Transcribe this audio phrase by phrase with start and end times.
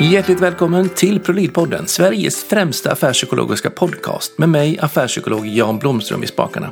[0.00, 6.70] Hjärtligt välkommen till Prolidpodden, Sveriges främsta affärspsykologiska podcast med mig, affärspsykolog Jan Blomström i spakarna.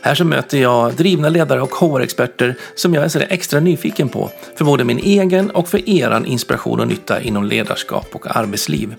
[0.00, 4.30] Här så möter jag drivna ledare och HR-experter som jag är så extra nyfiken på
[4.56, 8.94] för både min egen och för eran inspiration och nytta inom ledarskap och arbetsliv.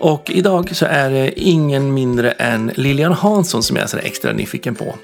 [0.00, 4.32] Och idag så är det ingen mindre än Lilian Hansson som jag är så extra
[4.32, 4.94] nyfiken på.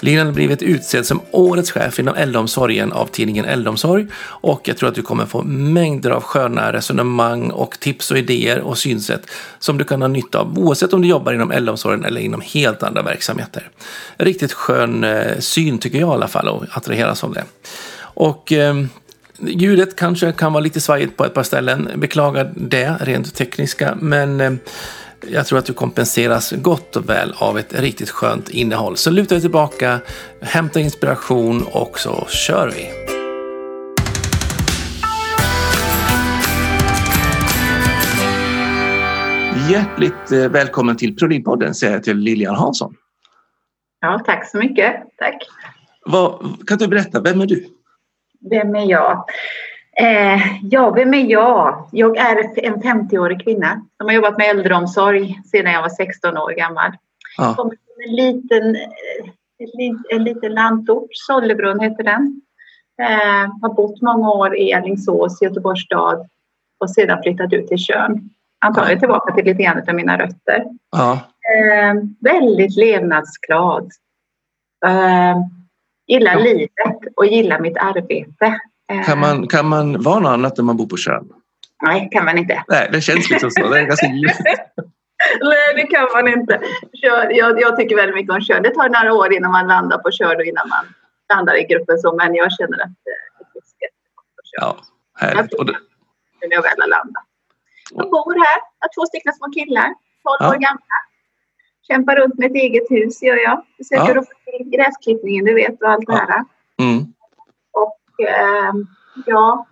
[0.00, 4.88] Lilian har blivit utsedd som årets chef inom äldreomsorgen av tidningen Äldreomsorg och jag tror
[4.88, 9.78] att du kommer få mängder av sköna resonemang och tips och idéer och synsätt som
[9.78, 13.02] du kan ha nytta av oavsett om du jobbar inom äldreomsorgen eller inom helt andra
[13.02, 13.70] verksamheter.
[14.16, 17.44] Riktigt skön eh, syn tycker jag i alla fall och attraheras av det.
[17.98, 18.74] Och eh,
[19.38, 21.90] Ljudet kanske kan vara lite svajigt på ett par ställen.
[21.96, 24.52] Beklagar det rent tekniska, men eh,
[25.28, 28.96] jag tror att du kompenseras gott och väl av ett riktigt skönt innehåll.
[28.96, 30.00] Så luta dig tillbaka,
[30.40, 32.90] hämta inspiration och så kör vi!
[39.72, 42.94] Hjärtligt eh, välkommen till Prolin-podden säger jag till Lilian Hansson.
[44.00, 44.94] Ja, tack så mycket.
[45.18, 45.36] Tack.
[46.04, 47.66] Vad, kan du berätta, vem är du?
[48.40, 49.24] Vem är jag?
[50.00, 51.88] Eh, ja, vem är jag?
[51.92, 56.50] Jag är en 50-årig kvinna som har jobbat med äldreomsorg sedan jag var 16 år
[56.50, 56.92] gammal.
[57.36, 57.54] Ja.
[57.54, 58.76] Kommer från en liten,
[59.58, 62.40] en, en liten landort, Sollebrunn heter den.
[63.02, 66.28] Eh, har bott många år i Alingsås, Göteborgs stad
[66.78, 68.30] och sedan flyttat ut till Tjörn.
[68.58, 70.64] Antagligen tillbaka till lite grann av mina rötter.
[70.90, 71.12] Ja.
[71.12, 73.90] Eh, väldigt levnadsglad.
[74.86, 75.36] Eh,
[76.06, 76.38] gillar ja.
[76.38, 78.60] livet och gillar mitt arbete.
[79.06, 81.28] Kan man, kan man vara något annat när man bor på Tjörn?
[81.82, 82.64] Nej, kan man inte.
[82.68, 83.68] Nej, det känns liksom så.
[83.68, 84.06] Det är ganska
[85.40, 86.60] Nej, det kan man inte.
[86.92, 88.62] Jag, jag, tycker väldigt mycket om Tjörn.
[88.62, 90.84] Det tar några år innan man landar på Tjörn och innan man
[91.34, 92.94] landar i gruppen så, men jag känner att
[93.38, 94.60] det finns jättegott på Tjörn.
[94.60, 94.76] Ja,
[95.20, 95.54] härligt.
[95.54, 95.72] Och det...
[96.40, 97.24] När jag väl har landat.
[97.90, 99.94] Jag bor här, jag har två stycken små killar, 12
[100.38, 100.48] ja.
[100.50, 100.96] år gamla.
[101.88, 103.62] Kämpar runt med ett eget hus gör jag.
[103.76, 104.22] Försöker ja.
[104.22, 106.14] få till gräsklippningen, du vet, och allt ja.
[106.14, 106.44] det här.
[106.78, 107.04] Mm.
[107.72, 108.72] Och eh,
[109.26, 109.66] ja,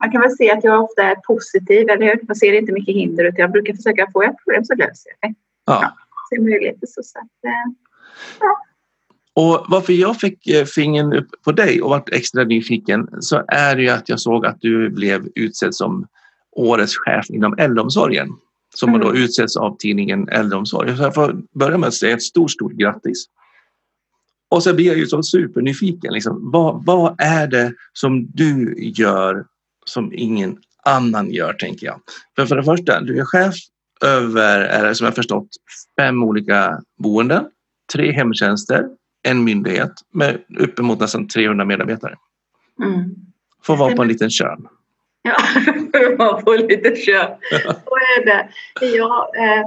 [0.00, 2.20] man kan väl se att jag ofta är positiv, eller hur?
[2.28, 5.30] Jag ser inte mycket hinder utan jag brukar försöka få ett problem så löser jag
[5.30, 5.36] det.
[5.64, 5.78] Ja.
[5.82, 5.92] ja
[6.30, 7.02] ser möjligheter så.
[7.02, 7.72] så att, eh,
[8.40, 8.62] ja.
[9.34, 13.76] Och varför jag fick eh, fingern upp på dig och varit extra nyfiken så är
[13.76, 16.06] det ju att jag såg att du blev utsedd som
[16.52, 18.28] årets chef inom äldreomsorgen
[18.74, 19.00] som mm.
[19.00, 20.96] då utsätts av tidningen Äldreomsorg.
[20.96, 23.26] Så jag får börja med att säga ett stort, stort grattis.
[24.50, 26.12] Och så blir jag ju så supernyfiken.
[26.12, 29.44] Liksom, vad, vad är det som du gör
[29.86, 32.00] som ingen annan gör, tänker jag.
[32.36, 33.54] För, för det första, du är chef
[34.04, 35.48] över, är som jag förstått,
[35.98, 37.44] fem olika boenden,
[37.92, 38.88] tre hemtjänster,
[39.22, 42.16] en myndighet med uppemot nästan 300 medarbetare.
[42.84, 43.14] Mm.
[43.62, 44.66] Får vara på en liten kön.
[45.22, 45.36] Ja,
[46.18, 47.38] man får lite köp.
[47.62, 48.48] Så är det.
[48.80, 49.66] Ja, eh,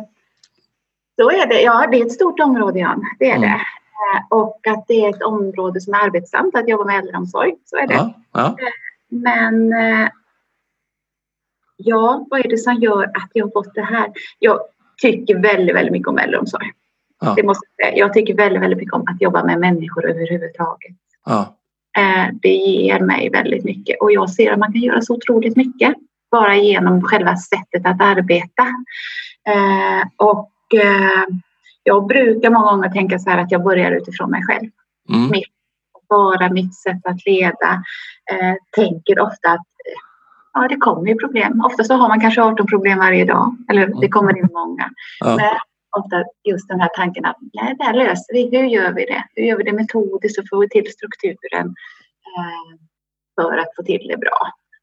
[1.16, 1.62] så är det.
[1.62, 3.06] Ja, det är ett stort område, Jan.
[3.20, 3.42] Det är mm.
[3.42, 3.56] det.
[3.56, 7.56] Eh, och att det är ett område som är arbetsamt att jobba med äldreomsorg.
[7.66, 7.94] Så är det.
[7.94, 8.46] Ja, ja.
[8.46, 8.74] Eh,
[9.10, 9.74] men
[11.78, 14.12] ja, vad är det som gör att jag har fått det här?
[14.40, 14.60] Jag
[15.02, 16.72] tycker väldigt, väldigt mycket om äldreomsorg.
[17.22, 17.34] Ja.
[17.36, 17.98] Det måste jag, säga.
[17.98, 20.96] jag tycker väldigt, väldigt mycket om att jobba med människor överhuvudtaget.
[21.26, 21.56] Ja.
[21.98, 25.56] Eh, det ger mig väldigt mycket och jag ser att man kan göra så otroligt
[25.56, 25.94] mycket
[26.32, 28.64] bara genom själva sättet att arbeta.
[29.50, 31.24] Eh, och eh,
[31.84, 34.70] jag brukar många gånger tänka så här att jag börjar utifrån mig själv.
[35.10, 35.30] Mm.
[35.32, 35.48] Mitt,
[36.10, 37.84] bara mitt sätt att leda.
[38.76, 39.66] Tänker ofta att
[40.54, 41.62] ja, det kommer ju problem.
[41.66, 43.56] Ofta så har man kanske 18 problem varje dag.
[43.70, 44.90] Eller det kommer in många.
[45.20, 45.36] Ja.
[45.36, 45.56] Men
[46.00, 48.58] ofta just den här tanken att nej, det här löser vi.
[48.58, 49.24] Hur gör vi det?
[49.36, 51.68] Hur gör vi det metodiskt och får vi till strukturen
[52.38, 52.78] eh,
[53.36, 54.40] för att få till det bra?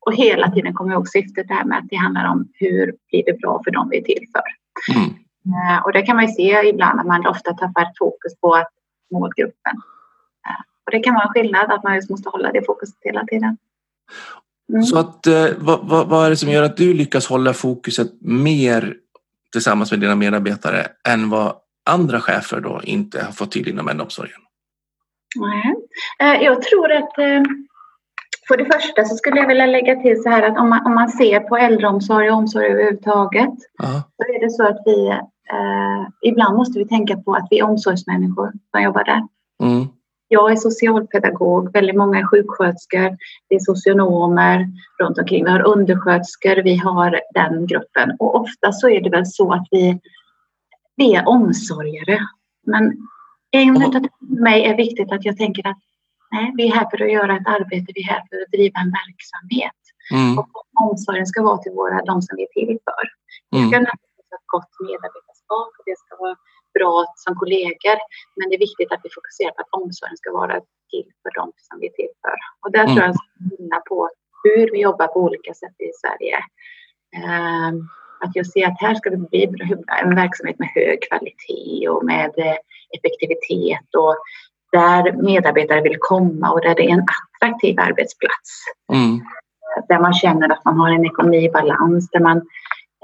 [0.06, 3.24] Och hela tiden kommer också syftet det här med att det handlar om hur blir
[3.26, 4.48] det bra för dem vi är till för?
[4.96, 5.10] Mm.
[5.56, 8.64] Eh, och det kan man ju se ibland att man ofta tappar fokus på
[9.12, 9.76] målgruppen.
[10.48, 13.24] Eh, och det kan vara en skillnad att man just måste hålla det fokuset hela
[13.24, 13.56] tiden.
[14.72, 14.82] Mm.
[14.82, 15.26] Så att,
[15.58, 18.96] vad, vad, vad, är det som gör att du lyckas hålla fokuset mer
[19.52, 21.54] tillsammans med dina medarbetare än vad
[21.90, 24.40] andra chefer då inte har fått till inom äldreomsorgen?
[25.36, 25.74] Nej,
[26.20, 27.42] eh, jag tror att eh,
[28.48, 30.94] för det första så skulle jag vilja lägga till så här att om man, om
[30.94, 34.02] man ser på äldreomsorg och omsorg överhuvudtaget Aha.
[34.16, 35.08] så är det så att vi
[35.52, 39.22] eh, ibland måste vi tänka på att vi är omsorgsmänniskor som jobbar där.
[39.62, 39.86] Mm.
[40.32, 43.16] Jag är socialpedagog, väldigt många är sjuksköterskor,
[43.48, 44.66] det är socionomer
[45.00, 45.44] runt omkring.
[45.44, 48.16] Vi har undersköterskor, vi har den gruppen.
[48.18, 50.00] Och ofta så är det väl så att vi,
[50.96, 52.18] vi är omsorgare.
[52.66, 52.84] Men
[53.50, 53.88] en oh.
[53.88, 55.78] utav mig är viktigt att jag tänker att
[56.30, 58.80] nej, vi är här för att göra ett arbete, vi är här för att driva
[58.80, 59.80] en verksamhet.
[60.14, 60.38] Mm.
[60.38, 60.50] Och
[60.84, 63.04] omsorgen ska vara till våra, de som vi är till för.
[63.50, 63.86] Vi ska mm.
[63.86, 63.92] ha
[64.36, 66.36] ett gott medarbetarskap det ska vara
[66.78, 66.94] bra
[67.24, 67.98] som kollegor.
[68.36, 70.56] Men det är viktigt att vi fokuserar på att omsorgen ska vara
[70.90, 72.38] till för de som vi är till för.
[72.62, 72.90] Och där mm.
[72.90, 74.10] tror jag att på
[74.42, 76.36] hur vi jobbar på olika sätt i Sverige.
[77.26, 77.88] Um,
[78.20, 79.44] att jag ser att här ska det bli
[80.02, 82.56] en verksamhet med hög kvalitet och med eh,
[82.96, 84.16] effektivitet och
[84.72, 88.50] där medarbetare vill komma och där det är en attraktiv arbetsplats.
[88.92, 89.20] Mm.
[89.88, 92.42] Där man känner att man har en ekonomi balans, där man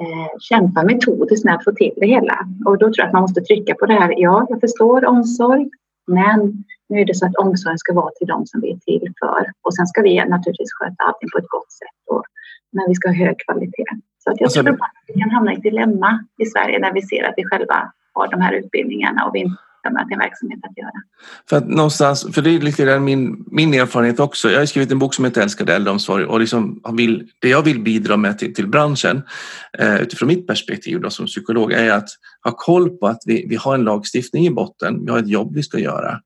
[0.01, 2.39] eh, kämpar metodiskt med att få till det hela.
[2.67, 4.15] Och då tror jag att man måste trycka på det här.
[4.17, 5.71] Ja, jag förstår omsorg,
[6.07, 9.13] men nu är det så att omsorgen ska vara till dem som vi är till
[9.21, 9.43] för.
[9.63, 12.01] Och sen ska vi naturligtvis sköta allting på ett gott sätt.
[12.11, 12.25] Och,
[12.73, 13.91] men vi ska ha hög kvalitet.
[14.25, 16.93] Så att jag alltså, tror att vi kan hamna i ett dilemma i Sverige när
[16.93, 19.57] vi ser att vi själva har de här utbildningarna och vi inte
[19.91, 20.93] med till din verksamhet att göra.
[21.49, 24.51] För att någonstans, för det är lite grann min, min erfarenhet också.
[24.51, 27.81] Jag har skrivit en bok som heter Älskade äldreomsorg och liksom vill, det jag vill
[27.81, 29.23] bidra med till, till branschen
[29.79, 32.09] eh, utifrån mitt perspektiv då, som psykolog är att
[32.45, 35.05] ha koll på att vi, vi har en lagstiftning i botten.
[35.05, 36.21] Vi har ett jobb vi ska göra.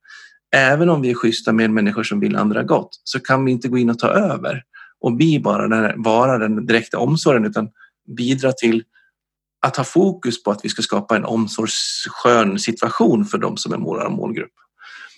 [0.57, 3.69] Även om vi är schyssta med människor som vill andra gott så kan vi inte
[3.69, 4.63] gå in och ta över
[5.01, 7.69] och bli bara den, vara den direkta omsorgen utan
[8.17, 8.83] bidra till
[9.61, 13.77] att ha fokus på att vi ska skapa en omsorgsskön situation för de som är
[13.77, 14.53] vår målgrupp.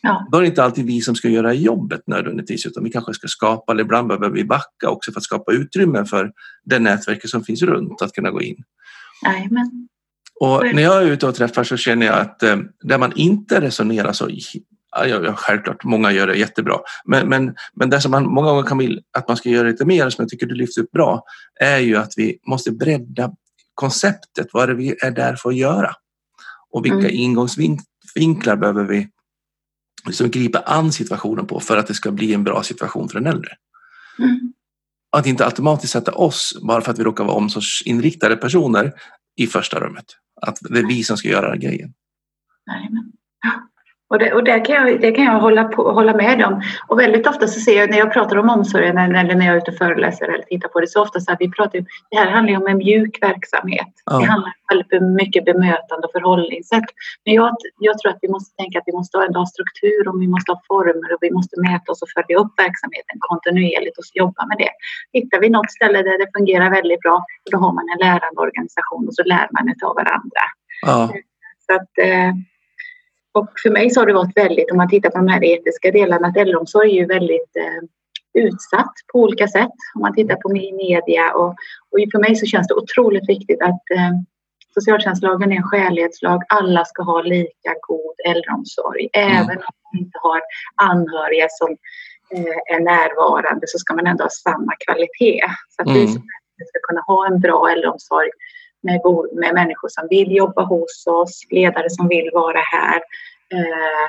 [0.03, 0.29] Ja.
[0.33, 3.29] Då är det inte alltid vi som ska göra jobbet nödvändigtvis utan vi kanske ska
[3.29, 6.33] skapa, eller ibland behöver vi backa också för att skapa utrymme för
[6.65, 8.57] det nätverket som finns runt att kunna gå in.
[9.27, 9.89] Amen.
[10.41, 13.61] Och när jag är ute och träffar så känner jag att eh, där man inte
[13.61, 14.29] resonerar så
[14.97, 16.79] Ja, självklart, många gör det jättebra.
[17.05, 19.85] Men, men, men det som man många gånger kan vilja att man ska göra lite
[19.85, 21.23] mer, som jag tycker du lyfter upp bra,
[21.61, 23.33] är ju att vi måste bredda
[23.75, 24.47] konceptet.
[24.53, 25.95] Vad är det vi är där för att göra?
[26.71, 27.11] Och vilka mm.
[27.11, 29.09] ingångsvinklar behöver vi
[30.07, 33.33] liksom gripa an situationen på för att det ska bli en bra situation för den
[33.33, 33.51] äldre?
[34.19, 34.53] Mm.
[35.17, 38.93] Att inte automatiskt sätta oss, bara för att vi råkar vara omsorgsinriktade personer,
[39.37, 40.05] i första rummet.
[40.41, 41.95] Att det är vi som ska göra grejen.
[42.67, 43.13] Nej, men.
[44.13, 46.63] Och det, och det, kan jag, det kan jag hålla, på, hålla med om.
[46.89, 49.61] Och väldigt ofta så ser jag när jag pratar om omsorgen eller när jag är
[49.61, 51.79] ute och föreläser eller tittar på det så ofta så att vi pratar
[52.11, 53.93] det här handlar om en mjuk verksamhet.
[54.05, 54.19] Ja.
[54.19, 56.89] Det handlar väldigt mycket bemötande och förhållningssätt.
[57.25, 60.17] Men jag, jag tror att vi måste tänka att vi måste ändå ha struktur och
[60.23, 64.05] vi måste ha former och vi måste mäta oss och följa upp verksamheten kontinuerligt och
[64.23, 64.73] jobba med det.
[65.19, 67.17] Hittar vi något ställe där det fungerar väldigt bra,
[67.53, 70.45] då har man en lärande organisation och så lär man av varandra.
[70.87, 71.01] Ja.
[71.67, 72.33] Så att, eh,
[73.33, 75.91] och för mig så har det varit väldigt, om man tittar på de här etiska
[75.91, 77.83] delarna, att äldreomsorg är ju väldigt eh,
[78.35, 79.77] utsatt på olika sätt.
[79.95, 81.51] Om man tittar på media och,
[81.91, 84.13] och för mig så känns det otroligt viktigt att eh,
[84.75, 86.43] socialtjänstlagen är en skälighetslag.
[86.49, 89.09] Alla ska ha lika god äldreomsorg.
[89.13, 89.37] Mm.
[89.37, 90.41] Även om man inte har
[90.77, 91.71] anhöriga som
[92.35, 95.43] eh, är närvarande så ska man ändå ha samma kvalitet.
[95.69, 96.01] Så att mm.
[96.01, 98.31] vi ska kunna ha en bra äldreomsorg
[98.83, 99.01] med,
[99.33, 102.97] med människor som vill jobba hos oss, ledare som vill vara här.
[103.55, 104.09] Eh,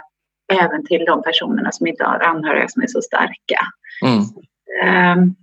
[0.64, 3.60] även till de personerna som inte har anhöriga som är så starka.
[4.06, 4.20] Mm.
[4.84, 5.34] Eh,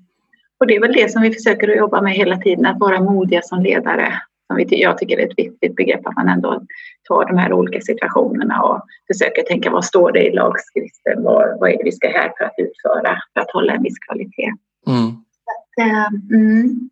[0.61, 3.01] och det är väl det som vi försöker att jobba med hela tiden, att vara
[3.01, 4.23] modiga som ledare.
[4.47, 6.63] Som jag tycker är ett viktigt begrepp, att man ändå
[7.09, 8.83] tar de här olika situationerna och
[9.13, 12.45] försöker tänka vad står det i lagskriften, vad, vad är det vi ska här för
[12.45, 14.53] att utföra för att hålla en viss kvalitet.
[14.87, 15.09] Mm.
[15.51, 16.91] Att, eh, mm.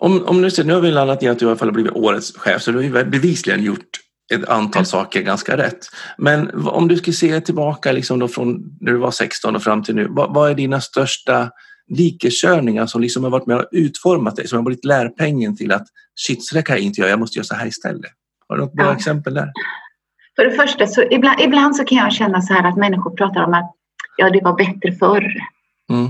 [0.00, 1.92] Om, om ser, nu har vi landat i att du i alla fall har blivit
[1.92, 4.00] årets chef så du har ju bevisligen gjort
[4.34, 5.86] ett antal saker ganska rätt.
[6.18, 9.82] Men om du skulle se tillbaka liksom då från när du var 16 och fram
[9.82, 11.50] till nu, vad, vad är dina största
[11.88, 15.86] dikeskörningar som liksom har varit med och utformat dig, som har blivit lärpengen till att
[16.14, 18.10] shit, så det kan jag inte göra, jag måste göra så här istället.
[18.48, 18.94] Har du något bra ja.
[18.94, 19.52] exempel där?
[20.36, 23.44] För det första, så ibland, ibland så kan jag känna så här att människor pratar
[23.44, 23.74] om att
[24.16, 25.34] ja, det var bättre förr.
[25.90, 26.04] Mm.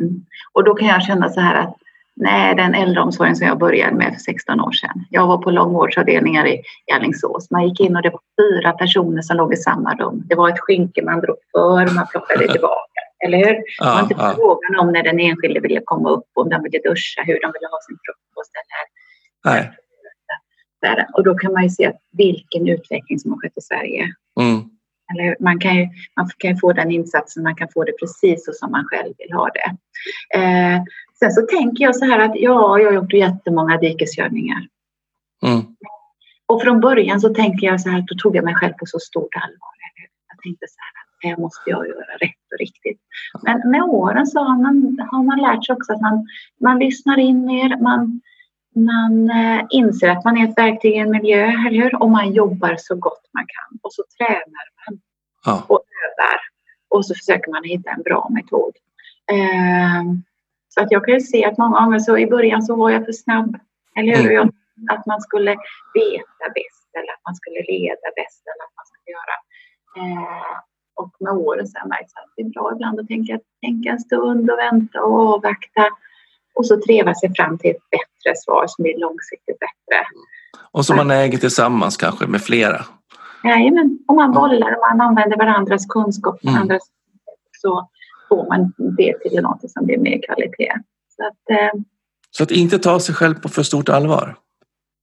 [0.00, 0.24] Mm.
[0.52, 1.76] Och då kan jag känna så här att
[2.16, 5.04] Nej, den äldreomsorgen som jag började med för 16 år sedan.
[5.10, 7.50] Jag var på långvårdsavdelningar i Alingsås.
[7.50, 10.22] Man gick in och det var fyra personer som låg i samma rum.
[10.28, 13.00] Det var ett skynke man drog för, man plockade tillbaka.
[13.24, 13.54] Eller hur?
[13.54, 14.32] Det var inte ja.
[14.36, 17.68] frågan om när den enskilde ville komma upp, om de ville duscha, hur de ville
[17.70, 18.52] ha sin frukost.
[18.60, 19.70] Eller.
[20.82, 21.06] Nej.
[21.14, 24.12] Och då kan man ju se vilken utveckling som har skett i Sverige.
[24.40, 24.75] Mm.
[25.12, 28.44] Eller man, kan ju, man kan ju få den insatsen, man kan få det precis
[28.44, 29.76] så som man själv vill ha det.
[30.38, 30.82] Eh,
[31.18, 34.68] Sen så tänker jag så här att ja, jag har gjort jättemånga dikeskörningar.
[35.46, 35.62] Mm.
[36.46, 38.98] Och från början så tänkte jag så här, då tog jag mig själv på så
[38.98, 39.76] stort allvar.
[40.28, 43.00] Jag tänkte så här att här måste jag göra rätt och riktigt.
[43.42, 46.26] Men med åren så har man, har man lärt sig också att man,
[46.60, 48.20] man lyssnar in mer, man,
[48.76, 52.02] man eh, inser att man är ett verktyg i en miljö, eller hur?
[52.02, 53.78] Och man jobbar så gott man kan.
[53.82, 55.00] Och så tränar man
[55.44, 55.64] ja.
[55.68, 56.40] och övar.
[56.88, 58.72] Och så försöker man hitta en bra metod.
[59.32, 60.02] Eh,
[60.68, 63.04] Så att jag kan ju se att många gånger så i början så var jag
[63.04, 63.56] för snabb.
[63.98, 64.32] Eller hur?
[64.32, 64.52] Mm.
[64.90, 65.50] Att man skulle
[65.94, 69.36] veta bäst eller att man skulle leda bäst eller att man skulle göra.
[69.98, 70.56] Eh,
[70.94, 73.90] och med åren så har jag märkt att det är bra ibland att tänka, tänka
[73.90, 75.84] en stund och vänta och avvakta.
[76.56, 80.06] Och så treva sig fram till ett bättre svar som blir långsiktigt bättre.
[80.72, 82.84] Och som man äger tillsammans kanske med flera?
[83.44, 86.54] Jajamän, om man bollar och man använder varandras kunskap mm.
[86.54, 86.82] andras,
[87.62, 87.88] så
[88.28, 90.72] får man det till något som blir mer kvalitet.
[91.16, 91.80] Så att, eh,
[92.30, 94.36] så att inte ta sig själv på för stort allvar?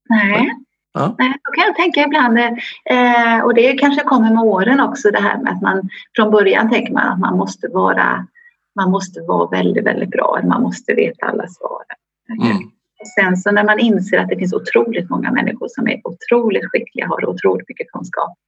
[0.08, 0.50] Nej.
[0.94, 1.14] Ja.
[1.18, 2.38] Nej, så kan jag tänka ibland.
[2.84, 6.70] Eh, och det kanske kommer med åren också det här med att man från början
[6.70, 8.26] tänker man att man måste vara,
[8.74, 10.40] man måste vara väldigt, väldigt bra.
[10.44, 11.96] Man måste veta alla svaren.
[12.42, 12.70] Mm.
[13.14, 17.06] Sen så när man inser att det finns otroligt många människor som är otroligt skickliga,
[17.06, 18.38] har otroligt mycket kunskap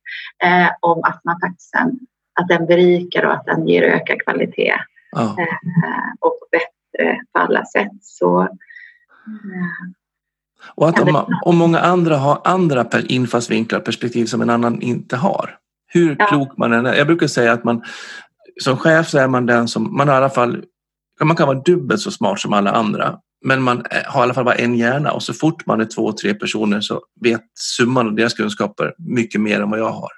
[0.44, 1.98] eh, om att man faktiskt sen,
[2.40, 4.74] att den berikar och att den ger ökad kvalitet
[5.16, 5.40] oh.
[5.40, 7.92] eh, och bättre på alla sätt.
[8.00, 8.48] Så, eh,
[10.74, 15.58] och att om, om många andra har andra infallsvinklar, perspektiv som en annan inte har.
[15.88, 16.26] Hur ja.
[16.26, 16.94] klok man än är.
[16.94, 17.82] Jag brukar säga att man
[18.62, 20.64] som chef så är man den som, man har i alla fall,
[21.24, 24.44] man kan vara dubbelt så smart som alla andra men man har i alla fall
[24.44, 28.14] bara en hjärna och så fort man är två, tre personer så vet summan av
[28.14, 30.10] deras kunskaper mycket mer än vad jag har.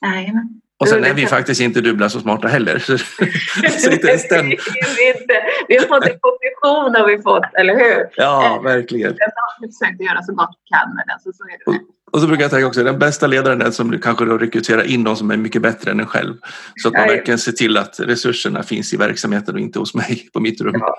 [0.00, 0.32] Nej,
[0.78, 2.78] och sen är vi faktiskt inte dubbla så smarta heller.
[2.78, 4.48] så inte ens den...
[5.68, 8.08] vi har fått en kombination har vi fått, eller hur?
[8.16, 9.14] Ja, eh, verkligen.
[9.18, 11.18] Jag har försökt göra så gott vi kan med den.
[11.20, 11.84] Så, så är det.
[12.10, 15.04] Och så brukar jag tänka också, den bästa ledaren är som kanske då rekryterar in
[15.04, 16.34] de som är mycket bättre än en själv.
[16.82, 20.28] Så att man verkligen ser till att resurserna finns i verksamheten och inte hos mig
[20.32, 20.74] på mitt rum.
[20.78, 20.94] Ja.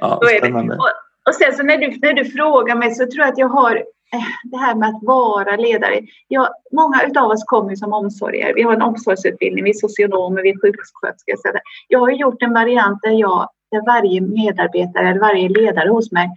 [0.00, 0.74] ja, spännande.
[0.74, 0.90] Och,
[1.28, 3.76] och sen så när du, när du frågar mig så tror jag att jag har
[3.76, 6.00] eh, det här med att vara ledare.
[6.28, 8.52] Jag, många av oss kommer som omsorgare.
[8.54, 11.60] Vi har en omsorgsutbildning, vi är socionomer, vi är sjuksköterskor.
[11.88, 16.28] Jag har gjort en variant där, jag, där varje medarbetare eller varje ledare hos mig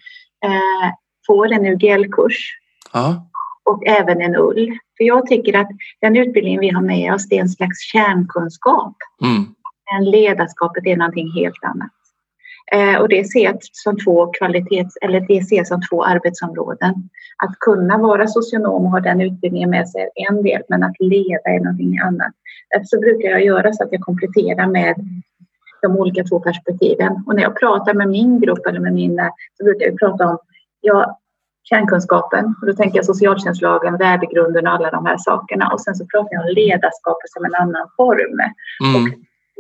[0.46, 0.90] eh,
[1.28, 2.58] får en UGL-kurs.
[2.94, 3.30] Ja.
[3.66, 4.78] Och även en ULL.
[4.98, 5.70] För jag tycker att
[6.02, 8.96] den utbildningen vi har med oss, det är en slags kärnkunskap.
[9.22, 9.46] Mm.
[9.92, 11.92] Men ledarskapet är någonting helt annat.
[12.72, 16.94] Eh, och det ses som två kvalitets, eller det ses som två arbetsområden.
[17.44, 20.96] Att kunna vara socionom och ha den utbildningen med sig är en del, men att
[21.00, 22.34] leda är någonting annat.
[22.70, 24.96] Därför så brukar jag göra så att jag kompletterar med
[25.82, 27.24] de olika två perspektiven.
[27.28, 30.38] Och när jag pratar med min grupp eller med mina så brukar jag prata om
[30.82, 31.20] ja,
[31.64, 32.56] kärnkunskapen.
[32.62, 35.70] Och då tänker jag socialtjänstlagen, värdegrunden och alla de här sakerna.
[35.74, 38.40] Och sen så pratar jag om ledarskapet som en annan form.
[38.84, 38.96] Mm.
[38.96, 39.10] Och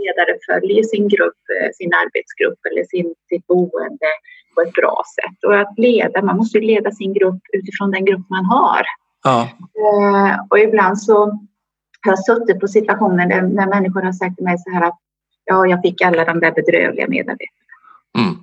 [0.04, 4.12] ledare följer sin grupp, eh, sin arbetsgrupp eller sin, sitt boende
[4.56, 5.44] på ett bra sätt.
[5.48, 8.84] Och att leda, man måste ju leda sin grupp utifrån den grupp man har.
[9.24, 9.42] Ja.
[9.84, 11.26] Eh, och ibland så
[12.06, 15.00] har jag suttit på situationer där, när människor har sagt till mig så här att
[15.46, 17.74] ja, jag fick alla de där bedrövliga medarbetarna.
[18.18, 18.36] Mm.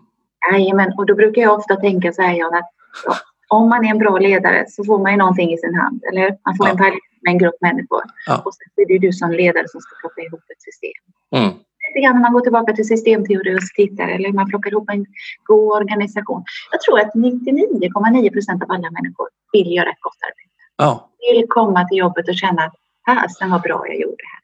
[0.52, 2.70] Jajamän, och då brukar jag ofta tänka så här, Jan, att
[3.04, 3.14] ja,
[3.50, 6.36] om man är en bra ledare så får man ju någonting i sin hand, eller
[6.44, 6.72] Man får ja.
[6.72, 8.02] en palett med en grupp människor.
[8.26, 8.42] Ja.
[8.44, 11.00] Och sen är det du som ledare som ska plocka ihop ett system.
[11.36, 11.52] Mm.
[11.86, 15.06] Lite grann när man går tillbaka till systemteori och tittar eller man plockar ihop en
[15.44, 16.44] god organisation.
[16.70, 20.50] Jag tror att 99,9 procent av alla människor vill göra ett gott arbete.
[20.76, 21.10] Ja.
[21.18, 22.74] Vill komma till jobbet och känna att
[23.06, 24.40] fasen vad bra jag gjorde här.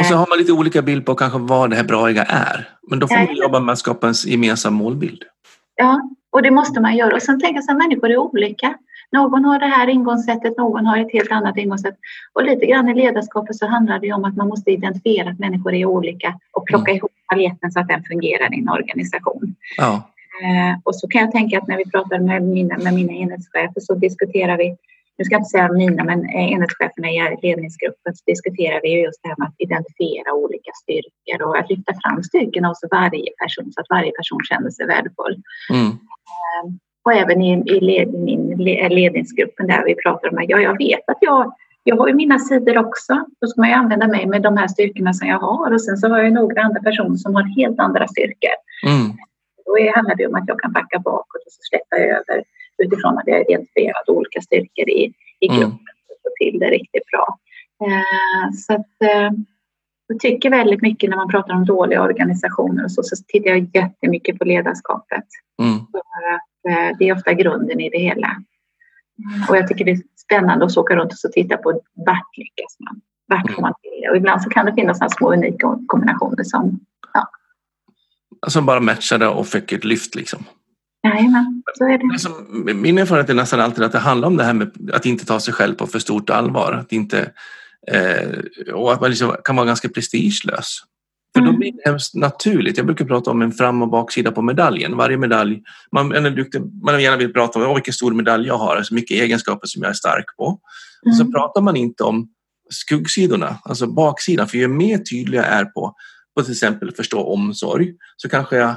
[0.00, 2.68] Och så har man lite olika bild på kanske vad det här braiga är.
[2.90, 5.22] Men då får man jobba med att skapa en gemensam målbild.
[5.74, 6.00] Ja,
[6.32, 7.14] och det måste man göra.
[7.14, 8.74] Och sen tänka sig att människor är olika.
[9.12, 11.94] Någon har det här ingångssättet, någon har ett helt annat ingångssätt.
[12.32, 15.74] Och lite grann i ledarskapet så handlar det om att man måste identifiera att människor
[15.74, 16.96] är olika och plocka mm.
[16.96, 19.54] ihop paletten så att den fungerar i en organisation.
[19.76, 20.10] Ja.
[20.42, 23.80] Eh, och så kan jag tänka att när vi pratar med mina, med mina enhetschefer
[23.80, 24.76] så diskuterar vi
[25.18, 29.22] nu ska jag inte säga mina, men eh, enhetscheferna i ledningsgruppen så diskuterar vi just
[29.22, 33.72] det här med att identifiera olika styrkor och att lyfta fram styrkorna hos varje person
[33.72, 35.36] så att varje person känner sig värdefull.
[35.72, 35.90] Mm.
[36.34, 36.64] Eh,
[37.04, 38.56] och även i, i led, min
[38.98, 42.38] ledningsgruppen där vi pratar om att ja, jag vet att jag, jag har ju mina
[42.38, 43.14] sidor också.
[43.40, 45.96] Då ska man ju använda mig med de här styrkorna som jag har och sen
[45.96, 48.56] så har jag några andra personer som har helt andra styrkor.
[48.86, 49.06] Mm.
[49.66, 52.44] Då handlar det om att jag kan backa bakåt och så släppa över
[52.78, 55.60] utifrån att jag har identifierat olika styrkor i, i mm.
[55.60, 57.38] gruppen och få till det riktigt bra.
[57.84, 59.30] Eh, så att, eh,
[60.06, 63.70] jag tycker väldigt mycket när man pratar om dåliga organisationer och så, så tittar jag
[63.74, 65.24] jättemycket på ledarskapet.
[65.62, 65.78] Mm.
[65.78, 65.98] För
[66.34, 68.36] att eh, det är ofta grunden i det hela.
[69.48, 73.00] Och jag tycker det är spännande att åka runt och titta på vart lyckas man?
[73.26, 74.10] Vart får man till det?
[74.10, 76.80] Och ibland så kan det finnas några små unika kombinationer som
[77.12, 77.28] ja.
[78.48, 80.44] Som bara matchade och fick ett lyft liksom?
[81.08, 82.04] Jajamän, så är det.
[82.12, 82.28] Alltså,
[82.74, 85.40] min erfarenhet är nästan alltid att det handlar om det här med att inte ta
[85.40, 86.72] sig själv på för stort allvar.
[86.72, 87.30] Att inte,
[87.92, 90.78] eh, och att man liksom kan vara ganska prestigelös.
[91.34, 91.58] För då mm.
[91.58, 92.76] blir det hemskt naturligt.
[92.76, 94.96] Jag brukar prata om en fram och baksida på medaljen.
[94.96, 96.08] Varje medalj, man,
[96.82, 99.90] man gärna vill prata om vilken stor medalj jag har, alltså mycket egenskaper som jag
[99.90, 100.44] är stark på.
[100.46, 100.60] Mm.
[101.10, 102.28] Och så pratar man inte om
[102.70, 104.48] skuggsidorna, alltså baksidan.
[104.48, 105.94] För ju mer tydlig jag är på,
[106.36, 108.74] på till exempel förstå omsorg, så kanske jag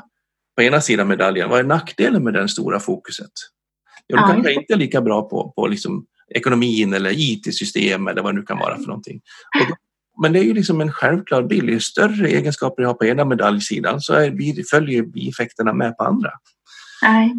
[0.60, 3.32] på ena sidan medaljen, vad är nackdelen med den stora fokuset?
[4.08, 8.34] Ja, då kanske inte är lika bra på, på liksom ekonomin eller IT-system eller vad
[8.34, 9.22] det nu kan vara för någonting.
[9.60, 9.75] Då,
[10.22, 11.70] men det är ju liksom en självklar bild.
[11.70, 16.30] Ju större egenskaper jag har på ena medaljsidan så är, följer bieffekterna med på andra.
[17.01, 17.34] Nej.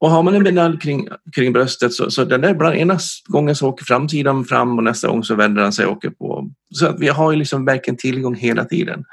[0.00, 3.56] Och har man en medalj kring, kring bröstet så, så den där ibland, ena gången
[3.56, 6.50] så åker framsidan fram och nästa gång så vänder den sig och åker på.
[6.70, 9.04] Så att vi har ju liksom verkligen tillgång hela tiden.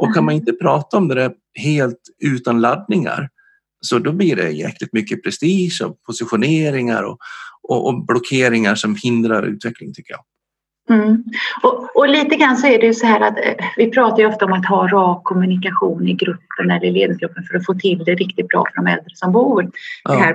[0.00, 3.28] Och kan man inte prata om det där helt utan laddningar
[3.80, 7.18] så då blir det jäkligt mycket prestige och positioneringar och,
[7.62, 10.24] och, och blockeringar som hindrar utveckling tycker jag.
[10.98, 11.24] Mm.
[11.62, 14.26] Och, och, lite grann så är det ju så här att eh, vi pratar ju
[14.26, 18.04] ofta om att ha rak kommunikation i gruppen eller i ledningsgruppen för att få till
[18.04, 19.70] det riktigt bra för de äldre som bor.
[20.04, 20.14] Ja.
[20.14, 20.34] Här.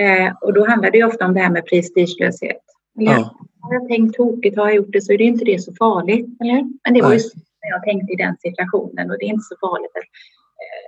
[0.00, 2.62] Eh, och då handlar det ofta om det här med prestigelöshet.
[2.94, 3.36] Ja.
[3.60, 6.40] Har jag tänkt tokigt, har jag gjort det så är det inte det så farligt,
[6.40, 7.38] eller Men det var ju så
[7.74, 9.96] jag tänkte i den situationen och det är inte så farligt.
[9.96, 10.86] Eh,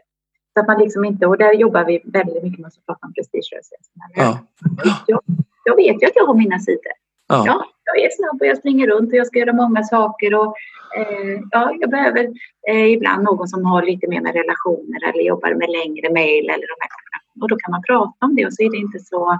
[0.52, 3.12] så att man liksom inte, och där jobbar vi väldigt mycket med att prata om
[3.12, 3.84] prestigelöshet.
[4.14, 4.38] Ja.
[5.06, 5.20] Jag,
[5.64, 6.92] jag vet ju att jag har mina sidor.
[7.28, 7.42] Ja.
[7.46, 7.64] ja.
[7.84, 10.34] jag är snabb och jag springer runt och jag ska göra många saker.
[10.34, 10.54] Och,
[10.96, 12.24] eh, ja, jag behöver
[12.68, 16.66] eh, ibland någon som har lite mer med relationer eller jobbar med längre mejl eller
[16.72, 16.90] de här
[17.40, 19.38] Och då kan man prata om det och så är det inte så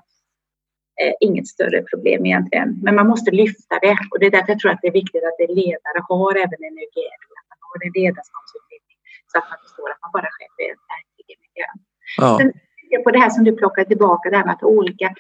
[1.03, 2.69] eh, inget större problem egentligen.
[2.85, 5.25] Men man måste lyfta det och det är därför jag tror att det är viktigt
[5.29, 8.99] att det ledare har även en UGL, att man har en ledarskapsutbildning
[9.31, 11.79] så att man förstår att man bara själv är verkligen miljön.
[12.23, 12.31] Ja.
[12.39, 12.53] Sen
[13.05, 15.15] på det här som du plockar tillbaka, det här med att olika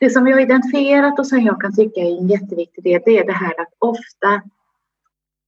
[0.00, 3.18] det som vi har identifierat och som jag kan tycka är en jätteviktig del, det
[3.18, 4.42] är det här att ofta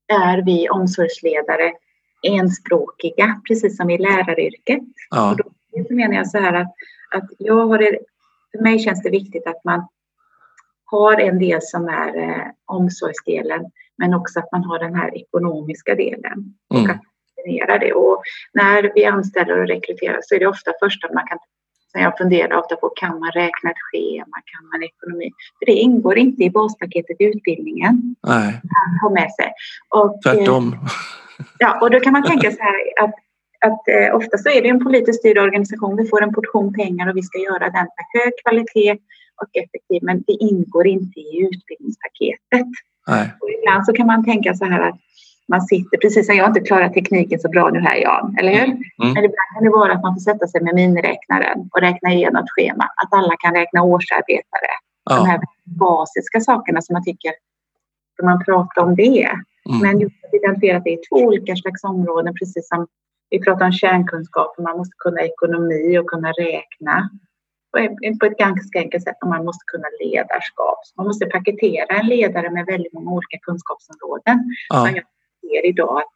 [0.07, 1.73] är vi omsorgsledare
[2.21, 4.79] enspråkiga, precis som i läraryrket.
[5.09, 5.31] Ja.
[5.31, 6.73] Och då menar jag så här att,
[7.15, 7.97] att jag har
[8.51, 9.87] för mig känns det viktigt att man
[10.85, 13.65] har en del som är eh, omsorgsdelen,
[13.97, 16.55] men också att man har den här ekonomiska delen.
[16.73, 16.83] Mm.
[16.83, 17.01] Och att
[17.79, 17.93] det.
[17.93, 21.37] Och när vi anställer och rekryterar så är det ofta första man kan
[21.91, 25.31] som jag funderar ofta på, kan man räkna ett schema, kan man ekonomi?
[25.59, 28.15] För det ingår inte i baspaketet i utbildningen.
[28.27, 28.47] Nej.
[28.47, 29.51] Att ha med sig.
[29.89, 30.75] Och, Tvärtom.
[31.57, 33.13] Ja, och då kan man tänka så här att,
[33.65, 35.97] att eh, ofta så är det en politiskt styrd organisation.
[35.97, 38.91] Vi får en portion pengar och vi ska göra den med hög kvalitet
[39.41, 42.69] och effektiv, men det ingår inte i utbildningspaketet.
[43.07, 43.33] Nej.
[43.39, 44.99] Och ibland så kan man tänka så här att
[45.47, 48.67] man sitter, precis som jag inte klarar tekniken så bra nu här Jan, eller hur?
[48.67, 48.81] Mm.
[48.97, 52.43] Men ibland kan det vara att man får sätta sig med miniräknaren och räkna igenom
[52.43, 52.83] ett schema.
[52.83, 54.71] Att alla kan räkna årsarbetare.
[55.09, 55.15] Ja.
[55.15, 57.31] De här basiska sakerna som man tycker,
[58.13, 59.29] ska man prata om det?
[59.69, 59.79] Mm.
[59.81, 62.87] Men just att identifiera att det är två olika slags områden, precis som
[63.31, 67.09] vi pratar om kärnkunskaper, man måste kunna ekonomi och kunna räkna
[68.19, 69.15] på ett ganska enkelt sätt.
[69.25, 70.79] Man måste kunna ledarskap.
[70.97, 74.39] Man måste paketera en ledare med väldigt många olika kunskapsområden.
[74.69, 75.01] Ja
[75.41, 76.13] ser idag att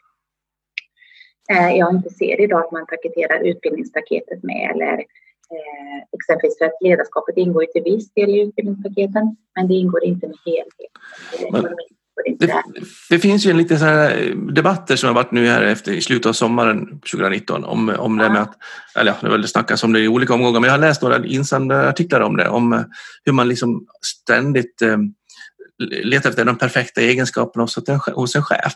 [1.57, 4.97] eh, jag inte ser idag att man paketerar utbildningspaketet med eller
[5.55, 10.03] eh, exempelvis för att ledarskapet ingår ju till viss del i utbildningspaketen men det ingår
[10.03, 10.91] inte med helhet.
[12.39, 12.53] Det,
[13.09, 16.01] det, finns ju en liten så här debatter som har varit nu här efter i
[16.01, 18.53] slutet av sommaren 2019 om, om det med att,
[18.95, 21.25] eller ja, det väl snackas om det i olika omgångar, men jag har läst några
[21.25, 22.85] insändare artiklar om det, om
[23.25, 24.97] hur man liksom ständigt eh,
[26.03, 27.77] letar efter de perfekta egenskaperna hos
[28.15, 28.73] hos en chef.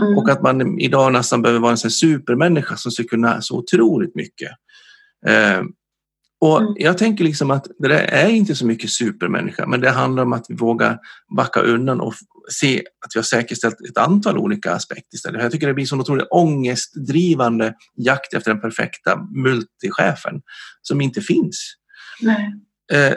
[0.00, 0.18] Mm.
[0.18, 4.14] Och att man idag nästan behöver vara en sån supermänniska som ska kunna så otroligt
[4.14, 4.50] mycket.
[5.26, 5.62] Eh,
[6.40, 6.74] och mm.
[6.76, 10.32] Jag tänker liksom att det där är inte så mycket supermänniska, men det handlar om
[10.32, 10.98] att vi vågar
[11.36, 12.14] backa undan och
[12.50, 15.42] se att vi har säkerställt ett antal olika aspekter istället.
[15.42, 20.42] Jag tycker det blir så otroligt ångestdrivande jakt efter den perfekta multichefen
[20.82, 21.74] som inte finns.
[22.92, 23.14] Eh,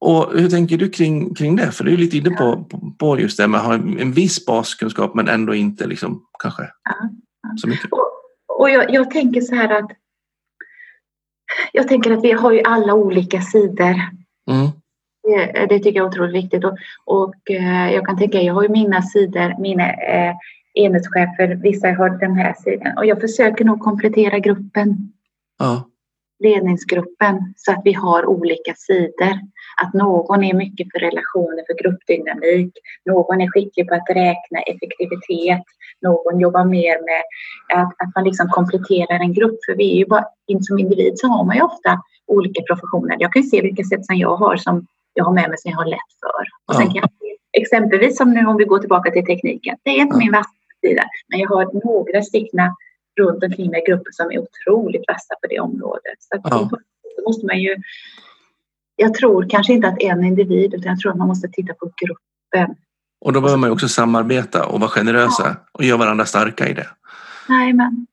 [0.00, 1.72] och hur tänker du kring, kring det?
[1.72, 5.14] För du är lite inne på, på just det med att ha en viss baskunskap
[5.14, 6.94] men ändå inte liksom, kanske ja,
[7.42, 7.56] ja.
[7.56, 7.92] så mycket.
[7.92, 8.10] Och,
[8.58, 9.90] och jag, jag, tänker så här att
[11.72, 13.94] jag tänker att vi har ju alla olika sidor.
[14.50, 14.68] Mm.
[15.22, 16.64] Det, det, tycker jag är otroligt viktigt.
[16.64, 20.34] Och, och eh, jag kan tänka, jag har ju mina sidor, mina eh,
[20.74, 22.98] enhetschefer, vissa har den här sidan.
[22.98, 25.12] Och jag försöker nog komplettera gruppen.
[25.58, 25.90] Ja
[26.38, 29.40] ledningsgruppen så att vi har olika sidor.
[29.82, 32.72] Att någon är mycket för relationer, för gruppdynamik.
[33.04, 35.64] Någon är skicklig på att räkna effektivitet.
[36.02, 37.22] Någon jobbar mer med
[37.80, 39.58] att, att man liksom kompletterar en grupp.
[39.66, 40.24] För vi är ju bara,
[40.60, 43.16] som individ så har man ju ofta olika professioner.
[43.18, 45.70] Jag kan ju se vilka sätt som jag har som jag har med mig som
[45.70, 46.44] jag har lätt för.
[46.66, 47.10] Och sen kan jag,
[47.62, 49.76] exempelvis som nu om vi går tillbaka till tekniken.
[49.82, 52.76] Det är inte min vassa sida, men jag har några stickna
[53.20, 56.18] runt omkring mig grupper som är otroligt vassa på det området.
[56.18, 56.70] Så ja.
[57.26, 57.76] måste man ju,
[58.96, 61.90] jag tror kanske inte att en individ utan jag tror att man måste titta på
[62.04, 62.76] gruppen.
[63.20, 66.86] Och då behöver man också samarbeta och vara generösa och göra varandra starka i det.
[67.48, 68.06] Jajamän.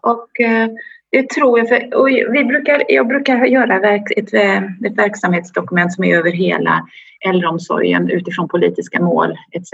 [0.00, 0.68] Och eh,
[1.10, 1.68] det tror jag.
[1.68, 6.30] För, och vi brukar, jag brukar göra verk, ett, eh, ett verksamhetsdokument som är över
[6.30, 6.86] hela
[7.26, 9.70] äldreomsorgen utifrån politiska mål etc.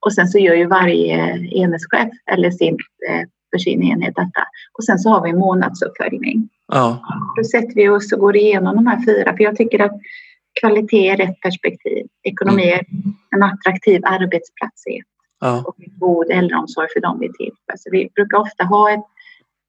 [0.00, 4.42] Och sen så gör ju varje enhetschef eller sin, eh, för sin enhet detta.
[4.78, 6.48] Och sen så har vi en månadsuppföljning.
[6.72, 7.02] Ja.
[7.36, 9.36] Då sätter vi oss och går igenom de här fyra.
[9.36, 10.00] För jag tycker att
[10.60, 12.06] kvalitet är rätt perspektiv.
[12.22, 12.84] Ekonomi är
[13.36, 14.84] en attraktiv arbetsplats
[15.40, 15.64] ja.
[15.66, 17.76] och en god äldreomsorg för dem vi är till för.
[17.78, 19.04] Så vi brukar ofta ha ett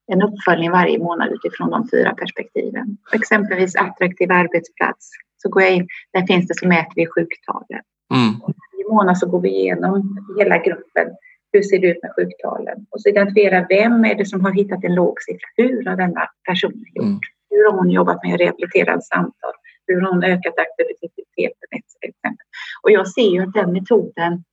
[0.08, 2.98] en uppföljning varje månad utifrån de fyra perspektiven.
[3.14, 5.10] Exempelvis attraktiv arbetsplats.
[5.38, 7.84] Så går jag in, där finns det så mäter vi sjuktalen.
[8.14, 8.32] Mm.
[8.40, 11.08] Varje månad så går vi igenom hela gruppen.
[11.54, 12.86] Hur ser det ut med sjuktalen?
[12.90, 15.48] Och så identifiera vem är det som har hittat en låg siffra?
[15.58, 17.06] Hur har denna person gjort?
[17.06, 17.20] Mm.
[17.50, 19.54] Hur har hon jobbat med rehabiliterande samtal?
[19.94, 22.38] Hur hon ökat aktiviteten?
[22.82, 24.44] Och jag ser ju att den metoden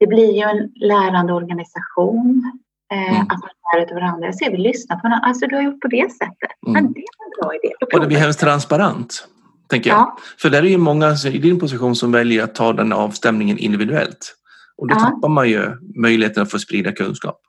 [0.00, 2.52] det blir ju en lärande organisation.
[2.92, 3.22] Eh, mm.
[3.22, 4.26] Att man lär av varandra.
[4.26, 5.26] Jag ser vi lyssnar på varandra.
[5.26, 6.50] Alltså du har gjort på det sättet.
[6.66, 6.72] Mm.
[6.72, 7.74] Men det är en bra idé.
[7.94, 9.28] Och det blir hemskt transparent.
[9.68, 9.98] Tänker jag.
[9.98, 10.16] Ja.
[10.38, 14.36] För där är ju många i din position som väljer att ta den avstämningen individuellt.
[14.76, 15.00] Och då ja.
[15.00, 17.40] tappar man ju möjligheten att få sprida kunskap.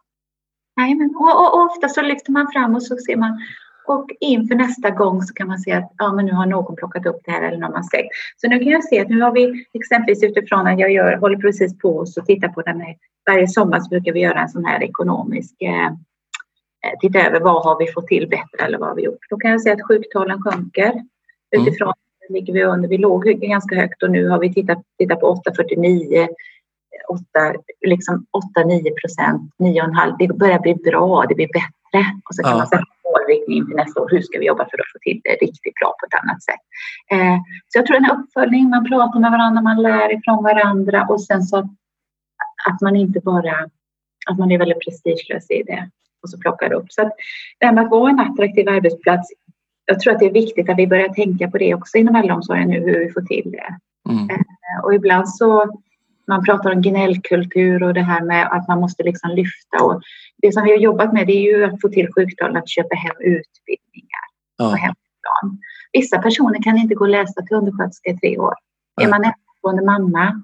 [0.78, 3.40] Nej, och, och, och ofta så lyfter man fram och så ser man
[3.92, 7.06] och inför nästa gång så kan man se att ja, men nu har någon plockat
[7.06, 8.10] upp det här eller någon har släckt.
[8.38, 11.38] Så nu kan jag se att nu har vi exempelvis utifrån att jag gör, håller
[11.38, 12.96] precis på och tittar på den här.
[13.32, 17.64] Varje sommar så brukar vi göra en sån här ekonomisk eh, eh, titta över vad
[17.64, 19.30] har vi fått till bättre eller vad har vi gjort.
[19.30, 21.08] Då kan jag se att sjuktalen sjunker mm.
[21.52, 22.34] utifrån mm.
[22.34, 22.90] ligger vi under.
[22.90, 26.28] Vi låg ganska högt och nu har vi tittat, tittat på 8,49
[27.10, 27.24] 8,
[27.88, 28.26] liksom
[28.58, 30.16] 8-9 procent, 9,5.
[30.20, 32.06] Det börjar bli bra, det blir bättre.
[32.30, 32.58] Och så kan ja.
[32.58, 32.84] man sätta
[33.22, 34.10] målriktning inför nästa år.
[34.12, 36.64] Hur ska vi jobba för att få till det riktigt bra på ett annat sätt?
[37.12, 41.06] Eh, så jag tror den här uppföljningen, man pratar med varandra, man lär ifrån varandra
[41.10, 41.58] och sen så
[42.70, 43.56] att man inte bara,
[44.30, 45.90] att man är väldigt prestigelös i det
[46.24, 46.86] och så plockar upp.
[46.90, 47.14] Så att
[47.60, 49.30] det här med att vara en attraktiv arbetsplats,
[49.86, 52.70] jag tror att det är viktigt att vi börjar tänka på det också inom äldreomsorgen
[52.70, 53.78] nu, hur vi får till det.
[54.10, 54.30] Mm.
[54.30, 55.82] Eh, och ibland så
[56.28, 59.84] man pratar om gnällkultur och det här med att man måste liksom lyfta.
[59.84, 60.02] Och
[60.42, 62.96] det som vi har jobbat med det är ju att få till sjuktalen att köpa
[62.96, 64.26] hem utbildningar
[64.58, 64.70] ja.
[64.70, 65.60] på hemplan.
[65.94, 68.54] Vissa personer kan inte gå och läsa till undersköterska i tre år.
[68.96, 69.04] Ja.
[69.04, 70.44] Är man ensamstående mamma,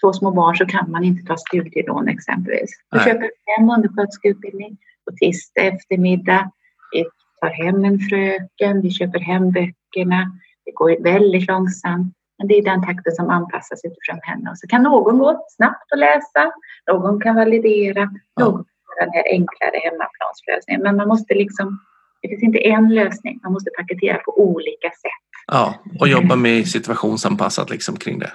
[0.00, 2.70] två små barn, så kan man inte ta studielån exempelvis.
[2.90, 6.50] Vi köper hem undersköterskeutbildning på tisdag eftermiddag.
[6.92, 7.04] Vi
[7.40, 10.38] tar hem en fröken, vi köper hem böckerna.
[10.64, 12.14] Det går väldigt långsamt.
[12.38, 14.50] Men det är den takten som anpassas utifrån henne.
[14.50, 16.52] Och så kan någon gå snabbt att läsa,
[16.92, 20.82] någon kan validera, någon kan göra den här enklare hemmaplanslösningen.
[20.82, 21.80] Men man måste liksom,
[22.22, 25.24] det finns inte en lösning, man måste paketera på olika sätt.
[25.46, 28.32] Ja, och jobba med situationsanpassat liksom kring det.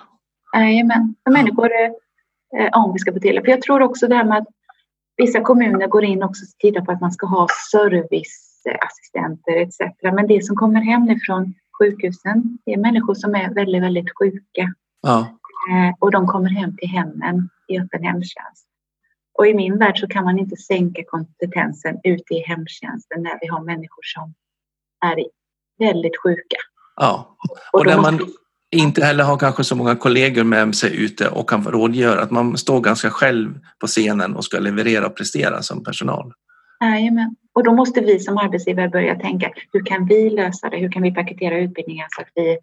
[0.54, 1.72] Jajamän, för människor,
[2.58, 3.42] eh, om vi ska få till det.
[3.42, 4.48] För jag tror också det här med att
[5.18, 9.80] vissa kommuner går in också och tittar på att man ska ha serviceassistenter etc.
[10.02, 12.58] Men det som kommer hem ifrån sjukhusen.
[12.66, 14.74] Det är människor som är väldigt, väldigt sjuka.
[15.02, 15.20] Ja.
[15.72, 18.66] Eh, och de kommer hem till hemmen i öppen hemtjänst.
[19.38, 23.48] Och i min värld så kan man inte sänka kompetensen ute i hemtjänsten när vi
[23.48, 24.34] har människor som
[25.06, 25.26] är
[25.80, 26.58] väldigt sjuka.
[26.96, 27.36] Ja,
[27.74, 28.20] och, och där man
[28.72, 32.22] inte heller har kanske så många kollegor med sig ute och kan rådgöra.
[32.22, 36.34] Att man står ganska själv på scenen och ska leverera och prestera som personal.
[36.82, 37.36] Jajamän.
[37.56, 40.78] Och då måste vi som arbetsgivare börja tänka, hur kan vi lösa det?
[40.78, 42.58] Hur kan vi paketera utbildningar så att vi,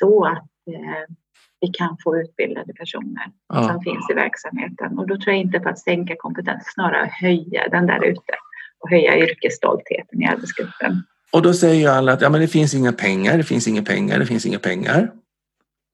[0.00, 1.14] så att eh,
[1.60, 3.68] vi kan få utbildade personer ja.
[3.68, 4.98] som finns i verksamheten.
[4.98, 8.32] Och då tror jag inte på att sänka kompetens, snarare höja den där ute
[8.80, 11.02] och höja yrkesstoltheten i arbetsgruppen.
[11.32, 14.18] Och då säger alla att ja, men det finns inga pengar, det finns inga pengar,
[14.18, 15.10] det finns inga pengar.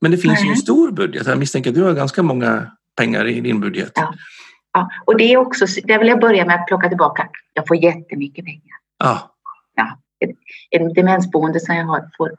[0.00, 0.44] Men det finns Nej.
[0.44, 1.26] ju en stor budget.
[1.26, 3.92] Jag misstänker att du har ganska många pengar i din budget.
[3.94, 4.14] Ja.
[4.72, 7.28] Ja, och det är också, där vill jag börja med att plocka tillbaka.
[7.54, 8.76] Jag får jättemycket pengar.
[8.98, 9.36] Ja.
[9.74, 9.98] Ja,
[10.70, 12.32] ett demensboende som jag har får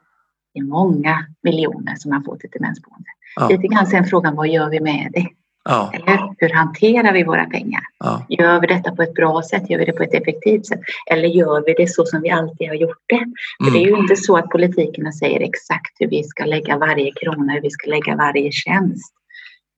[0.54, 3.08] det är många miljoner som man får till demensboende.
[3.36, 3.48] Ja.
[3.48, 5.26] Lite grann sen frågan, vad gör vi med det?
[5.64, 5.90] Ja.
[5.94, 7.82] Eller hur hanterar vi våra pengar?
[7.98, 8.26] Ja.
[8.28, 9.70] Gör vi detta på ett bra sätt?
[9.70, 10.80] Gör vi det på ett effektivt sätt?
[11.10, 13.24] Eller gör vi det så som vi alltid har gjort det?
[13.64, 14.00] För det är ju mm.
[14.00, 17.90] inte så att politikerna säger exakt hur vi ska lägga varje krona, hur vi ska
[17.90, 19.14] lägga varje tjänst.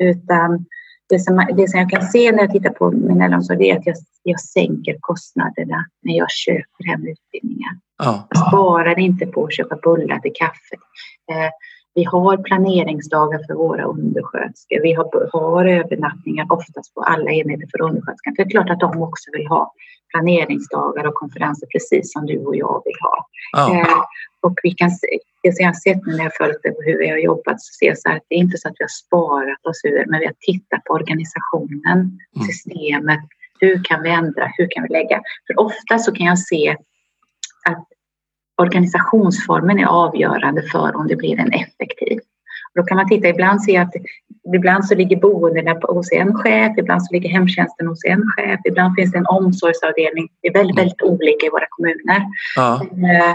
[0.02, 0.66] Utan
[1.08, 3.86] det som, det som jag kan se när jag tittar på min äldreomsorg är att
[3.86, 7.72] jag, jag sänker kostnaderna när jag köper hem utbildningar.
[7.98, 8.26] Ja.
[8.30, 10.80] Jag sparar inte på att köpa bullar till kaffet.
[11.32, 11.50] Eh,
[11.94, 14.82] vi har planeringsdagar för våra undersköterskor.
[14.82, 18.34] Vi har, har övernattningar oftast på alla enheter för undersköterskan.
[18.36, 19.72] Det är klart att de också vill ha
[20.16, 23.26] planeringsdagar och konferenser precis som du och jag vill ha.
[23.52, 23.80] Ja.
[23.80, 24.02] Eh,
[24.40, 25.06] och vi kan se,
[25.42, 27.98] det som jag har sett när jag följt hur vi har jobbat så ser jag
[27.98, 30.26] så här att det är inte så att vi har sparat oss ur men vi
[30.26, 31.98] har tittat på organisationen,
[32.36, 32.46] mm.
[32.46, 33.20] systemet.
[33.60, 34.52] Hur kan vi ändra?
[34.56, 35.20] Hur kan vi lägga?
[35.46, 36.76] För ofta så kan jag se
[37.68, 37.86] att
[38.56, 42.18] organisationsformen är avgörande för om det blir en effektiv.
[42.70, 43.92] Och då kan man titta, ibland se att
[44.54, 48.94] ibland så ligger boendena hos en chef, ibland så ligger hemtjänsten hos en chef, ibland
[48.96, 50.28] finns det en omsorgsavdelning.
[50.42, 52.22] Det är väldigt, väldigt olika i våra kommuner.
[52.56, 52.82] Ja.
[52.82, 53.34] Eh,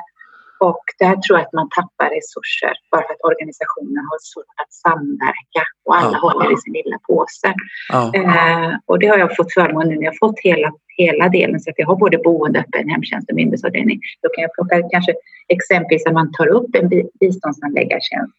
[0.69, 4.73] och där tror jag att man tappar resurser bara för att organisationen har svårt att
[4.83, 6.19] samverka och alla ja.
[6.25, 7.53] håller i sin lilla påse.
[7.89, 8.01] Ja.
[8.17, 11.79] Eh, och det har jag fått förmånen nu jag fått hela, hela delen så att
[11.79, 13.99] jag har både boende, öppen hemtjänst och myndighetsavdelning.
[14.21, 15.13] Då kan jag plocka kanske
[15.47, 18.35] exempelvis att man tar upp en biståndsanläggartjänst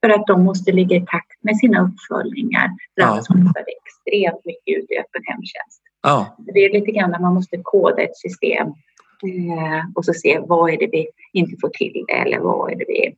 [0.00, 2.68] för att de måste ligga i takt med sina uppföljningar.
[2.68, 3.14] För ja.
[3.16, 5.82] kostar det extremt mycket ut i öppen hemtjänst.
[6.02, 6.36] Ja.
[6.38, 10.70] Det är lite grann när man måste koda ett system eh, och så se vad
[10.70, 13.16] är det vi inte får till eller vad är det vi...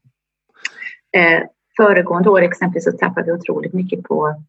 [1.20, 1.42] Eh,
[1.76, 4.44] föregående år exempelvis så tappade vi otroligt mycket på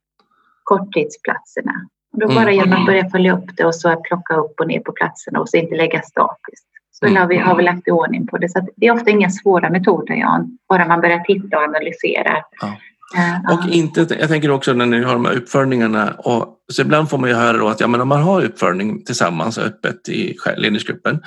[0.64, 1.90] korttidsplatserna.
[2.14, 2.56] Och då bara mm.
[2.56, 5.40] genom att börja följa upp det och så att plocka upp och ner på platserna
[5.40, 6.68] och så inte lägga statiskt.
[7.04, 7.22] Så mm.
[7.22, 8.50] har, vi, har vi lagt i ordning på det.
[8.50, 10.58] Så det är ofta inga svåra metoder, Jan.
[10.70, 12.38] Bara man börjar titta och analysera.
[12.62, 12.78] Ja.
[13.18, 16.12] Uh, och inte, jag tänker också när ni har de här uppföljningarna.
[16.12, 19.04] Och, så ibland får man ju höra då att ja, men om man har uppföljning
[19.06, 21.22] tillsammans öppet i ledningsgruppen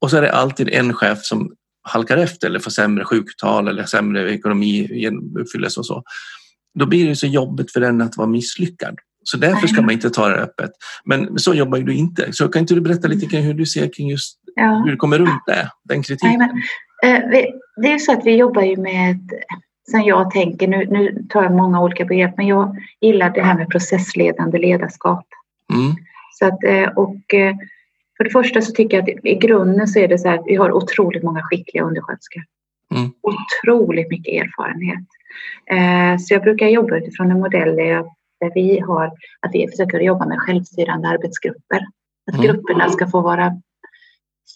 [0.00, 3.84] och så är det alltid en chef som halkar efter eller får sämre sjuktal eller
[3.84, 6.02] sämre ekonomi uppfylles och så.
[6.78, 8.98] Då blir det så jobbigt för den att vara misslyckad.
[9.22, 10.70] Så därför ska man inte ta det öppet.
[11.04, 12.32] Men så jobbar du inte.
[12.32, 14.82] Så kan inte du berätta lite kring hur du ser kring just ja.
[14.86, 16.38] hur kommer runt det, den kritiken?
[16.38, 16.48] Nej,
[17.02, 19.32] men, eh, det är så att vi jobbar ju med
[19.90, 23.54] sen jag tänker, nu, nu tar jag många olika begrepp, men jag gillar det här
[23.54, 25.26] med processledande ledarskap.
[25.72, 25.96] Mm.
[26.38, 27.54] Så att, eh, och eh,
[28.16, 30.46] för det första så tycker jag att i grunden så är det så här att
[30.46, 32.42] vi har otroligt många skickliga undersköterskor.
[32.94, 33.10] Mm.
[33.22, 35.04] Otroligt mycket erfarenhet.
[36.20, 39.06] Så jag brukar jobba utifrån en modell där vi har
[39.40, 41.86] att vi försöker jobba med självstyrande arbetsgrupper.
[42.30, 42.46] Att mm.
[42.46, 43.60] grupperna ska få vara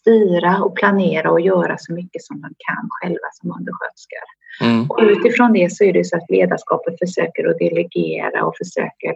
[0.02, 4.26] styra och planera och göra så mycket som de kan själva som undersköterskor.
[4.60, 4.90] Mm.
[4.90, 9.10] Och utifrån det så är det så att ledarskapet försöker att delegera och försöker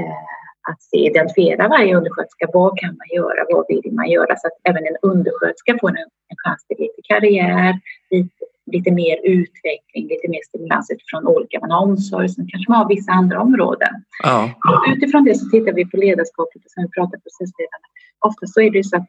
[0.00, 0.26] eh,
[0.70, 2.46] att identifiera varje undersköterska.
[2.52, 3.40] Vad kan man göra?
[3.50, 4.36] Vad vill man göra?
[4.36, 9.16] Så att även en undersköterska får en, en chans till lite karriär, lite lite mer
[9.24, 11.60] utveckling, lite mer stimulans utifrån olika.
[11.60, 13.94] Man har omsorg, sen kanske man har vissa andra områden.
[14.22, 14.50] Ja.
[14.96, 17.86] utifrån det så tittar vi på ledarskapet och sen vi pratar processledarna.
[18.28, 19.08] Ofta så är det så att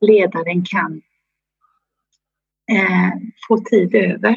[0.00, 1.02] ledaren kan
[2.72, 3.10] eh,
[3.48, 4.34] få tid över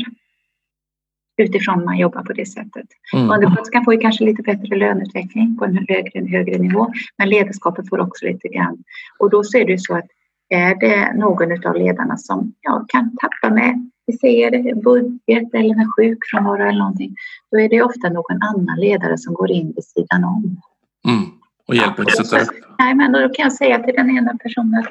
[1.37, 2.87] utifrån man jobbar på det sättet.
[3.13, 3.29] Mm.
[3.29, 7.89] Undersköterskan får ju kanske lite bättre löneutveckling på en högre, en högre nivå, men ledarskapet
[7.89, 8.83] får också lite grann.
[9.19, 10.07] Och då så är det så att
[10.49, 15.87] är det någon av ledarna som ja, kan tappa med vi säger budget eller med
[15.95, 17.15] sjukfrånvaro eller någonting,
[17.51, 20.61] då är det ofta någon annan ledare som går in vid sidan om.
[21.07, 21.23] Mm.
[21.67, 22.65] Och hjälper ja, sätta upp.
[22.79, 24.85] Nej, men då kan jag säga till den ena personen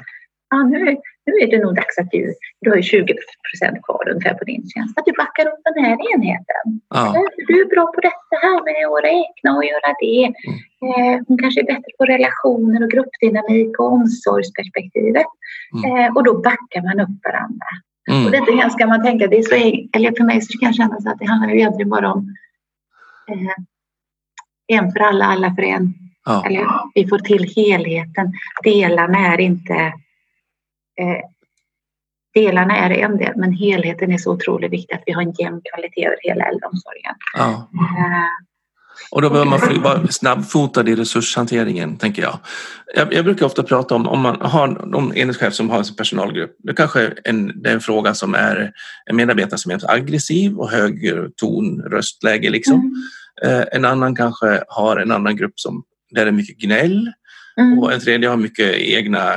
[0.52, 0.78] ja, nu,
[1.26, 2.22] nu är det nog dags att du,
[2.60, 3.14] du har ju 20
[3.48, 6.66] procent kvar ungefär på din tjänst, att du backar upp den här enheten.
[6.88, 7.24] Ja.
[7.48, 10.22] Du är bra på detta här med att räkna och göra det.
[10.48, 10.58] Mm.
[10.88, 15.30] Eh, hon kanske är bättre på relationer och gruppdynamik och omsorgsperspektivet.
[15.74, 15.84] Mm.
[15.90, 17.70] Eh, och då backar man upp varandra.
[18.10, 18.24] Mm.
[18.24, 19.54] Och detta här ska man tänka, det är så,
[19.96, 22.20] eller för mig så kan det kännas att det handlar ju egentligen bara om
[23.30, 23.56] eh,
[24.76, 25.94] en för alla, alla för en.
[26.24, 26.46] Ja.
[26.46, 28.32] Eller vi får till helheten.
[28.64, 29.92] Delarna är inte
[32.34, 35.60] Delarna är en del, men helheten är så otroligt viktig att vi har en jämn
[35.72, 37.14] kvalitet över hela äldreomsorgen.
[37.36, 37.68] Ja.
[37.72, 38.46] Eh,
[39.10, 42.38] och då behöver man vara snabbfotad i resurshanteringen, tänker jag.
[42.94, 43.14] jag.
[43.14, 43.24] jag.
[43.24, 47.12] brukar ofta prata om, om man har någon enhetschef som har en personalgrupp, det kanske
[47.24, 48.72] en, det är en fråga som är
[49.10, 52.80] en medarbetare som är aggressiv och hög ton, röstläge liksom.
[53.42, 53.60] Mm.
[53.60, 57.12] Eh, en annan kanske har en annan grupp som, där det är mycket gnäll
[57.56, 57.78] mm.
[57.78, 59.34] och en tredje har mycket egna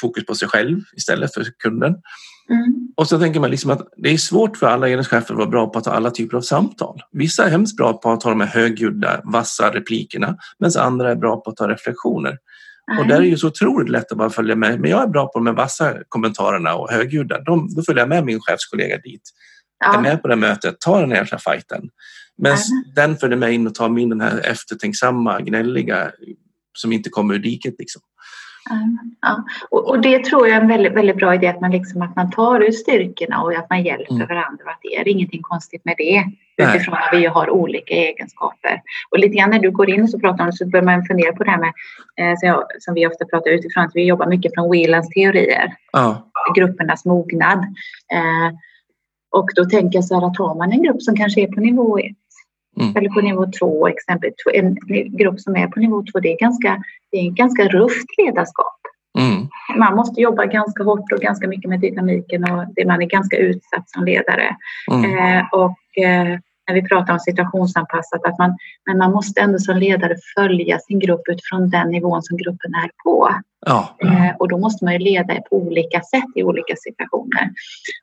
[0.00, 1.94] fokus på sig själv istället för kunden.
[2.50, 2.88] Mm.
[2.96, 5.66] Och så tänker man liksom att det är svårt för alla enhetschefer att vara bra
[5.66, 7.02] på att ta alla typer av samtal.
[7.12, 11.16] Vissa är hemskt bra på att ta de här högljudda, vassa replikerna medan andra är
[11.16, 12.38] bra på att ta reflektioner.
[12.90, 13.00] Mm.
[13.00, 14.80] Och där är det ju så otroligt lätt att bara följa med.
[14.80, 17.40] Men jag är bra på de här vassa kommentarerna och högljudda.
[17.40, 19.22] De, då följer jag med min chefskollega dit.
[19.84, 19.98] Ja.
[19.98, 21.88] Är med på det mötet, tar den här fighten.
[22.38, 22.94] Men mm.
[22.94, 26.10] den följer med in och tar min den här eftertänksamma, gnälliga
[26.78, 27.74] som inte kommer ur diket.
[27.78, 28.02] Liksom.
[29.20, 29.44] Ja.
[29.70, 32.16] Och, och, det tror jag är en väldigt, väldigt bra idé att man, liksom, att
[32.16, 34.26] man tar ur styrkorna och att man hjälper mm.
[34.26, 34.64] varandra.
[34.66, 36.24] Att det är ingenting konstigt med det.
[36.56, 38.82] Utifrån att vi har olika egenskaper.
[39.10, 41.32] Och lite grann när du går in och så pratar om så bör man fundera
[41.32, 41.72] på det här med,
[42.16, 45.74] eh, som, jag, som, vi ofta pratar utifrån, att vi jobbar mycket från Whelans teorier.
[45.92, 46.30] Ja.
[46.56, 47.58] Gruppernas mognad.
[48.12, 48.56] Eh,
[49.30, 51.60] och då tänker jag så här att har man en grupp som kanske är på
[51.60, 52.16] nivå ett
[52.80, 52.96] mm.
[52.96, 54.76] eller på nivå två, exempelvis en
[55.16, 58.80] grupp som är på nivå två, det är ganska, det är ganska rufft ledarskap.
[59.18, 59.48] Mm.
[59.78, 63.36] Man måste jobba ganska hårt och ganska mycket med dynamiken och det, man är ganska
[63.36, 64.56] utsatt som ledare.
[64.92, 65.18] Mm.
[65.18, 69.76] Eh, och eh, när vi pratar om situationsanpassat, att man, men man måste ändå som
[69.76, 73.28] ledare följa sin grupp utifrån den nivån som gruppen är på.
[73.66, 73.96] Ja.
[74.02, 77.50] Eh, och då måste man ju leda på olika sätt i olika situationer.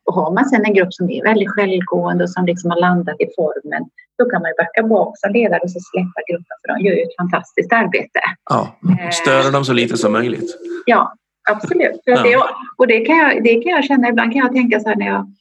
[0.06, 3.16] Och har man sedan en grupp som är väldigt självgående och som liksom har landat
[3.20, 3.84] i formen,
[4.18, 6.96] då kan man ju backa bak som ledare och så släppa gruppen för de gör
[6.96, 8.20] ju ett fantastiskt arbete.
[8.50, 10.58] Ja, eh, störa dem så lite som möjligt.
[10.86, 11.14] Ja,
[11.50, 12.02] absolut.
[12.04, 12.24] Ja.
[12.24, 12.36] det,
[12.78, 15.08] och det kan, jag, det kan jag känna, ibland kan jag tänka så här när
[15.08, 15.34] jag,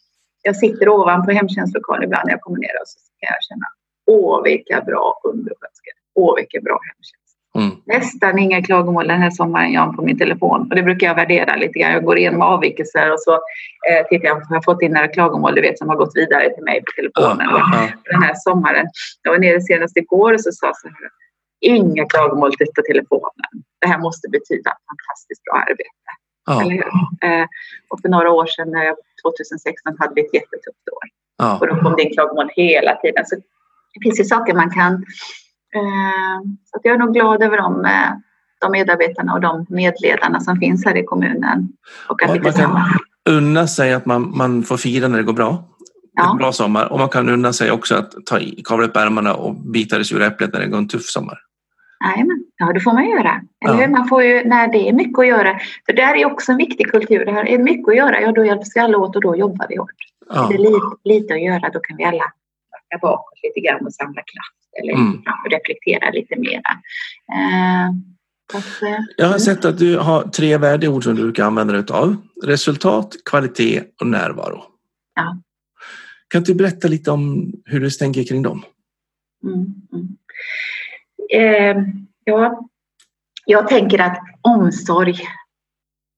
[0.47, 3.67] jag sitter ovanpå hemtjänstlokalen ibland när jag kommer ner och så kan jag känna,
[4.07, 7.33] åh vilka bra undersköterskor, åh vilken bra hemtjänst.
[7.59, 7.71] Mm.
[7.87, 10.61] Nästan inga klagomål den här sommaren Jan på min telefon.
[10.69, 11.93] Och det brukar jag värdera lite grann.
[11.93, 13.33] Jag går igenom avvikelser och så
[13.89, 16.13] eh, tittar jag om jag har fått in några klagomål du vet, som har gått
[16.15, 17.49] vidare till mig på telefonen.
[17.51, 17.63] Mm.
[17.73, 17.91] Mm.
[18.13, 18.87] Den här sommaren.
[19.23, 21.11] Jag var nere senast igår och så sa så här.
[21.61, 23.53] Inga klagomål på telefonen.
[23.81, 26.11] Det här måste betyda fantastiskt bra arbete.
[27.27, 27.47] Eh,
[27.91, 28.71] och för några år sedan,
[29.23, 31.07] 2016, hade vi ett jättetufft år.
[31.61, 33.27] Och då kom det in klagomål hela tiden.
[33.27, 33.35] Så
[33.95, 35.05] det finns ju saker man kan
[35.77, 38.11] Eh, så jag är nog glad över de, eh,
[38.61, 41.69] de medarbetarna och de medledarna som finns här i kommunen.
[42.09, 42.79] Och att man kan
[43.29, 45.65] unna sig att man, man får fira när det går bra.
[46.13, 46.31] Ja.
[46.31, 46.93] En bra sommar.
[46.93, 50.05] Och man kan unna sig också att ta i, kavla upp ärmarna och bita det
[50.05, 51.39] sura äpplet när det går en tuff sommar.
[52.05, 53.43] Jajamän, ja det får man göra.
[53.65, 53.89] Eller ja.
[53.89, 55.61] Man får ju, när det är mycket att göra.
[55.87, 57.25] För det är också en viktig kultur.
[57.25, 59.67] Det här är mycket att göra, ja då hjälps vi alla åt och då jobbar
[59.69, 59.91] vi hårt.
[60.29, 60.53] Ja.
[60.53, 62.25] Är det lite, lite att göra, då kan vi alla
[62.73, 65.23] backa bakåt lite grann och samla kraft eller mm.
[65.51, 66.71] reflektera lite mera.
[67.33, 67.89] Eh,
[68.55, 69.41] att, eh, jag har mm.
[69.41, 72.17] sett att du har tre värdeord som du brukar använda dig av.
[72.45, 74.63] Resultat, kvalitet och närvaro.
[75.15, 75.41] Ja.
[76.29, 78.65] Kan du berätta lite om hur du tänker kring dem?
[79.45, 80.17] Mm, mm.
[81.33, 81.85] Eh,
[82.27, 82.69] ja,
[83.45, 85.17] jag tänker att omsorg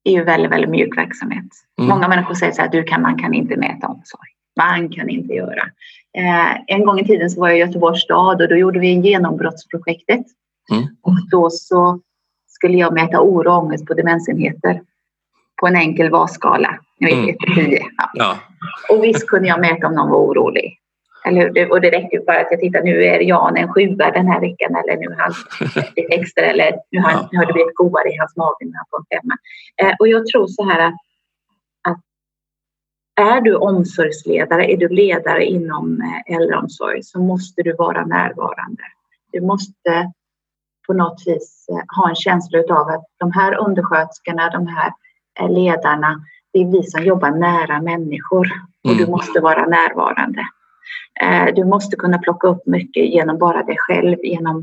[0.04, 1.44] är ju väldigt, väldigt mjuk verksamhet.
[1.78, 1.90] Mm.
[1.90, 4.28] Många människor säger så här, du kan, man kan inte mäta omsorg.
[4.56, 5.62] Man kan inte göra.
[6.18, 8.92] Eh, en gång i tiden så var jag i Göteborgs stad och då gjorde vi
[8.92, 10.26] genombrottsprojektet.
[10.72, 10.84] Mm.
[11.02, 12.00] Och då så
[12.46, 14.80] skulle jag mäta oro och ångest på demensenheter
[15.60, 16.78] på en enkel VAS-skala.
[17.00, 17.36] Mm.
[17.96, 18.10] Ja.
[18.14, 18.38] ja.
[18.90, 20.78] Och visst kunde jag mäta om någon var orolig.
[21.28, 24.26] Eller Och det räckte ju bara att jag tittar, nu är Jan en sjua den
[24.26, 25.32] här veckan eller nu har han
[25.96, 28.86] lite extra eller nu har, nu har det blivit godare i hans mage när han
[28.90, 29.36] får en femma.
[29.82, 30.94] Eh, och jag tror så här att
[33.18, 38.82] är du omsorgsledare, är du ledare inom eh, äldreomsorg så måste du vara närvarande.
[39.32, 40.12] Du måste
[40.86, 44.92] på något vis eh, ha en känsla av att de här undersköterskorna, de här
[45.40, 46.20] eh, ledarna,
[46.52, 48.48] det är vi som jobbar nära människor
[48.84, 49.10] och du mm.
[49.10, 50.42] måste vara närvarande.
[51.54, 54.62] Du måste kunna plocka upp mycket genom bara dig själv, genom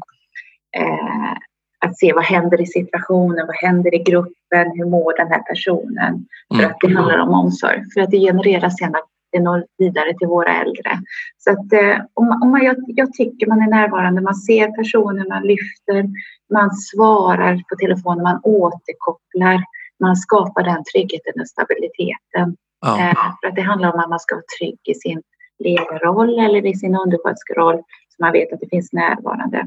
[1.86, 6.26] att se vad händer i situationen, vad händer i gruppen, hur mår den här personen?
[6.54, 6.72] För mm.
[6.72, 10.28] att det handlar om omsorg, för att det genererar sen att det når vidare till
[10.28, 10.92] våra äldre.
[11.38, 15.28] Så att eh, om om man, jag, jag, tycker man är närvarande, man ser personen,
[15.28, 16.10] man lyfter,
[16.54, 19.64] man svarar på telefonen, man återkopplar,
[20.00, 22.56] man skapar den tryggheten och stabiliteten.
[22.82, 23.00] Ja.
[23.00, 25.22] Eh, för att det handlar om att man ska vara trygg i sin
[25.64, 27.78] ledarroll eller i sin undersköterskeroll
[28.10, 29.58] så man vet att det finns närvarande.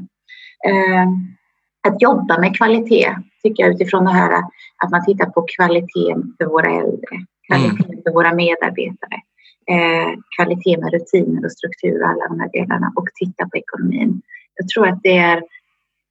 [0.67, 1.07] Eh,
[1.87, 4.43] att jobba med kvalitet tycker jag utifrån det här
[4.83, 8.01] att man tittar på kvaliteten för våra äldre, kvaliteten mm.
[8.03, 9.17] för våra medarbetare,
[9.71, 14.21] eh, kvalitet med rutiner och struktur alla de här delarna och titta på ekonomin.
[14.55, 15.43] Jag tror att det är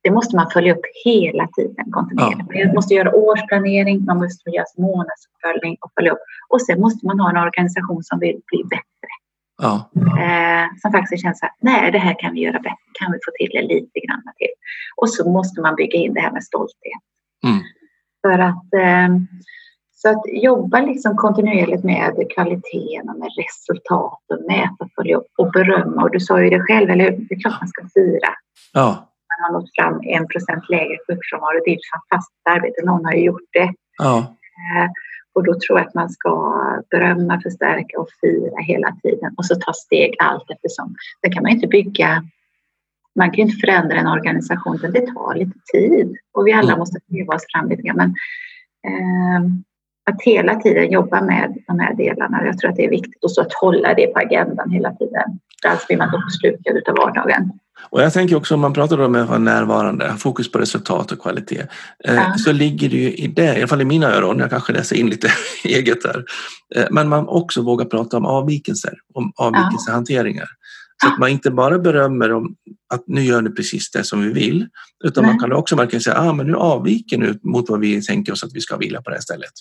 [0.02, 2.48] det måste man följa upp hela tiden kontinuerligt.
[2.50, 2.66] Ja.
[2.66, 6.18] Man måste göra årsplanering, man måste göra månadsuppföljning och följa upp.
[6.48, 9.12] Och sen måste man ha en organisation som vill bli bättre.
[9.62, 9.90] Ja.
[9.96, 13.30] Eh, som faktiskt känns att nej, det här kan vi göra bättre, kan vi få
[13.38, 14.54] till det lite grann till.
[14.96, 17.02] Och så måste man bygga in det här med stolthet.
[17.46, 17.60] Mm.
[18.22, 19.08] För att, eh,
[19.90, 26.02] så att jobba liksom kontinuerligt med kvaliteten och med resultat och mäta, följa och berömma.
[26.02, 27.26] Och du sa ju det själv, eller hur?
[27.28, 28.30] Det är klart man ska fira.
[28.72, 28.88] Ja.
[29.30, 31.60] Man har nått fram en procent lägre sjukfrånvaro.
[31.64, 32.84] Det är ett fantastiskt arbete.
[32.84, 33.74] Någon har ju gjort det.
[33.98, 34.34] Ja.
[35.38, 36.32] Och då tror jag att man ska
[36.90, 40.94] berömma, förstärka och fira hela tiden och så ta steg allt eftersom.
[41.22, 42.22] Det kan man inte bygga
[43.18, 46.78] man kan inte förändra en organisation, utan det tar lite tid och vi alla mm.
[46.78, 47.96] måste leva oss fram lite grann.
[47.96, 48.14] Men,
[48.88, 49.40] eh,
[50.10, 52.46] att hela tiden jobba med de här delarna.
[52.46, 55.40] Jag tror att det är viktigt och så att hålla det på agendan hela tiden.
[55.66, 57.50] Annars blir man uppslukad av vardagen.
[57.90, 61.18] Och jag tänker också om man pratar om att vara närvarande, fokus på resultat och
[61.18, 61.66] kvalitet,
[62.04, 62.34] eh, ja.
[62.38, 64.96] så ligger det ju i det, i alla fall i mina öron, jag kanske läser
[64.96, 65.30] in lite
[65.64, 66.24] eget här,
[66.76, 70.48] eh, men man också vågar prata om avvikelser, om avvikelsehanteringar.
[71.02, 72.54] Så att man inte bara berömmer om
[72.94, 74.66] att nu gör ni precis det som vi vill,
[75.04, 75.32] utan Nej.
[75.32, 78.44] man kan också verkligen säga ah, men nu avviker nu mot vad vi tänker oss
[78.44, 79.52] att vi ska vilja på det här stället.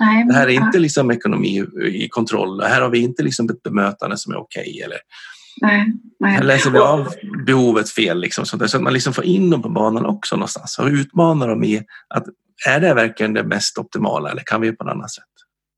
[0.00, 3.62] Nej, det här är inte liksom ekonomi i kontroll, här har vi inte liksom ett
[3.62, 4.60] bemötande som är okej.
[4.60, 4.98] Okay, eller
[5.60, 6.32] Nej, nej.
[6.32, 7.08] Här läser vi av
[7.48, 10.86] behovet fel, liksom, så, att man liksom får in dem på banan också någonstans och
[10.86, 12.24] utmanar dem i att
[12.68, 15.24] är det verkligen det mest optimala eller kan vi på ett annat sätt?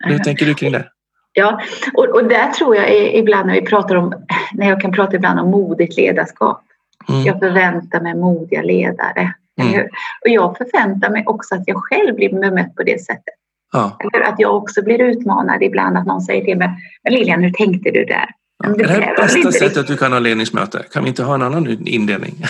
[0.04, 0.88] Hur tänker du kring det?
[1.32, 1.60] Ja,
[1.94, 4.14] och, och där tror jag ibland när vi pratar om,
[4.52, 6.62] när jag kan prata ibland om modigt ledarskap.
[7.08, 7.22] Mm.
[7.22, 9.34] Jag förväntar mig modiga ledare.
[9.60, 9.80] Mm.
[10.20, 13.34] Och jag förväntar mig också att jag själv blir bemött på det sättet.
[13.72, 13.96] Ja.
[14.00, 16.70] Eller att jag också blir utmanad ibland att någon säger till mig,
[17.10, 18.30] Lilian hur tänkte du där?
[18.62, 18.68] Ja.
[18.68, 20.78] Det, är det här bästa sättet du kan ha ledningsmöte?
[20.92, 22.34] Kan vi inte ha en annan indelning?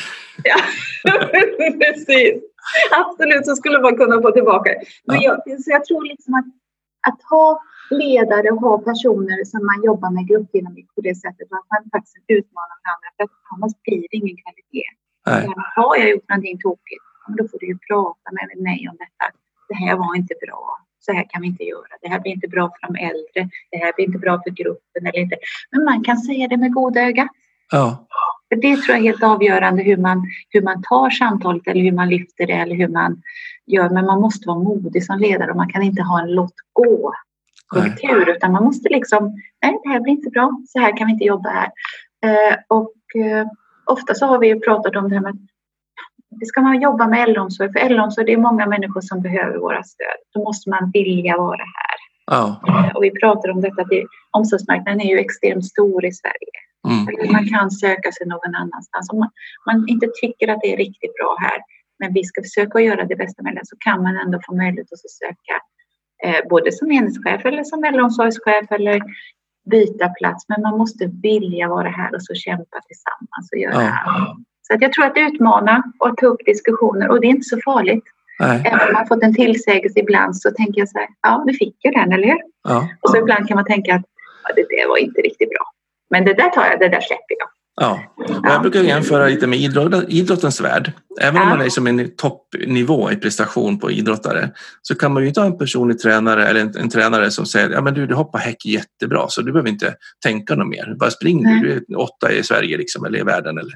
[0.44, 0.60] Ja,
[1.80, 2.34] precis.
[3.02, 4.80] Absolut, så skulle man kunna få tillbaka det.
[5.06, 5.42] Men ja.
[5.46, 6.48] jag, så jag tror liksom att,
[7.08, 11.66] att ha ledare och ha personer som man jobbar med gruppdynamik på det sättet att
[11.74, 14.88] man faktiskt utmanar varandra för att annars blir det ingen kvalitet.
[15.26, 15.42] Nej.
[15.76, 17.06] Har jag gjort någonting tokigt,
[17.38, 19.24] då får du ju prata med mig om detta.
[19.68, 20.62] Det här var inte bra.
[21.10, 21.94] Så här kan vi inte göra.
[22.02, 23.50] Det här blir inte bra för de äldre.
[23.70, 25.36] Det här blir inte bra för gruppen eller inte.
[25.70, 27.28] Men man kan säga det med goda ögat.
[27.70, 28.06] Ja.
[28.48, 32.08] Det tror jag är helt avgörande hur man, hur man tar samtalet eller hur man
[32.08, 33.22] lyfter det eller hur man
[33.66, 33.90] gör.
[33.90, 37.14] Men man måste vara modig som ledare och man kan inte ha en låt gå
[37.68, 39.24] kultur utan man måste liksom,
[39.62, 41.70] nej det här blir inte bra, så här kan vi inte jobba här.
[42.26, 43.46] Eh, och eh,
[43.86, 45.48] ofta så har vi ju pratat om det här med
[46.30, 49.82] det ska man jobba med äldreomsorg, för äldreomsorg det är många människor som behöver våra
[49.82, 50.18] stöd.
[50.34, 51.96] Då måste man vilja vara här.
[52.38, 52.90] Oh.
[52.94, 53.88] Och vi pratar om detta, att
[54.30, 56.56] omsorgsmarknaden är ju extremt stor i Sverige.
[56.88, 57.32] Mm.
[57.32, 59.10] Man kan söka sig någon annanstans.
[59.12, 59.30] Om man,
[59.66, 61.58] man, inte tycker att det är riktigt bra här,
[61.98, 65.10] men vi ska försöka göra det bästa det, så kan man ändå få möjlighet att
[65.10, 65.56] söka
[66.24, 69.00] eh, både som enhetschef eller som äldreomsorgschef eller
[69.70, 70.44] byta plats.
[70.48, 74.36] Men man måste vilja vara här och så kämpa tillsammans och göra ja.
[74.70, 77.58] Så att jag tror att utmana och ta upp diskussioner och det är inte så
[77.64, 78.04] farligt.
[78.38, 78.62] Nej.
[78.66, 81.84] Även om man fått en tillsägelse ibland så tänker jag så här, ja du fick
[81.84, 82.40] ju den, eller hur?
[82.68, 82.88] Ja.
[83.00, 84.04] Och så ibland kan man tänka att
[84.48, 85.64] ja, det där var inte riktigt bra.
[86.10, 87.48] Men det där tar jag, det där släpper jag.
[87.80, 88.00] Ja.
[88.42, 90.92] Jag brukar jämföra lite med idrott, idrottens värld.
[91.20, 91.42] Även ja.
[91.42, 94.50] om man är som en toppnivå i prestation på idrottare
[94.82, 97.70] så kan man ju inte ha en personlig tränare eller en, en tränare som säger
[97.70, 100.94] ja men du, du hoppar häck jättebra så du behöver inte tänka något mer.
[100.98, 101.60] Bara spring Nej.
[101.60, 103.58] du, är åtta i Sverige liksom, eller i världen.
[103.58, 103.72] Eller.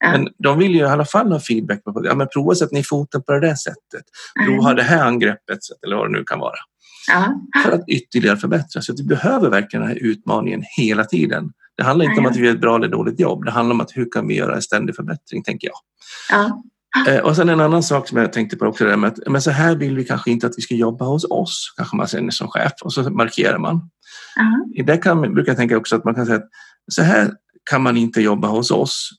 [0.00, 0.10] Ja.
[0.10, 2.74] Men de vill ju i alla fall ha feedback på ja, men prova att sätta
[2.74, 4.04] ner foten på det där sättet.
[4.46, 6.54] Prova det här angreppet eller vad det nu kan vara.
[7.08, 7.40] Ja.
[7.62, 8.82] För att ytterligare förbättra.
[8.82, 11.50] Så att vi behöver verkligen den här utmaningen hela tiden.
[11.76, 13.44] Det handlar inte om att vi gör ett bra eller dåligt jobb.
[13.44, 15.76] Det handlar om att hur kan vi göra en ständig förbättring, tänker jag.
[16.30, 16.62] Ja.
[17.08, 19.50] Eh, och sen en annan sak som jag tänkte på också, med att men så
[19.50, 22.48] här vill vi kanske inte att vi ska jobba hos oss, kanske man säger som
[22.48, 23.90] chef och så markerar man.
[24.74, 26.48] I det kan, brukar jag tänka också att man kan säga att
[26.92, 27.30] så här
[27.70, 29.10] kan man inte jobba hos oss.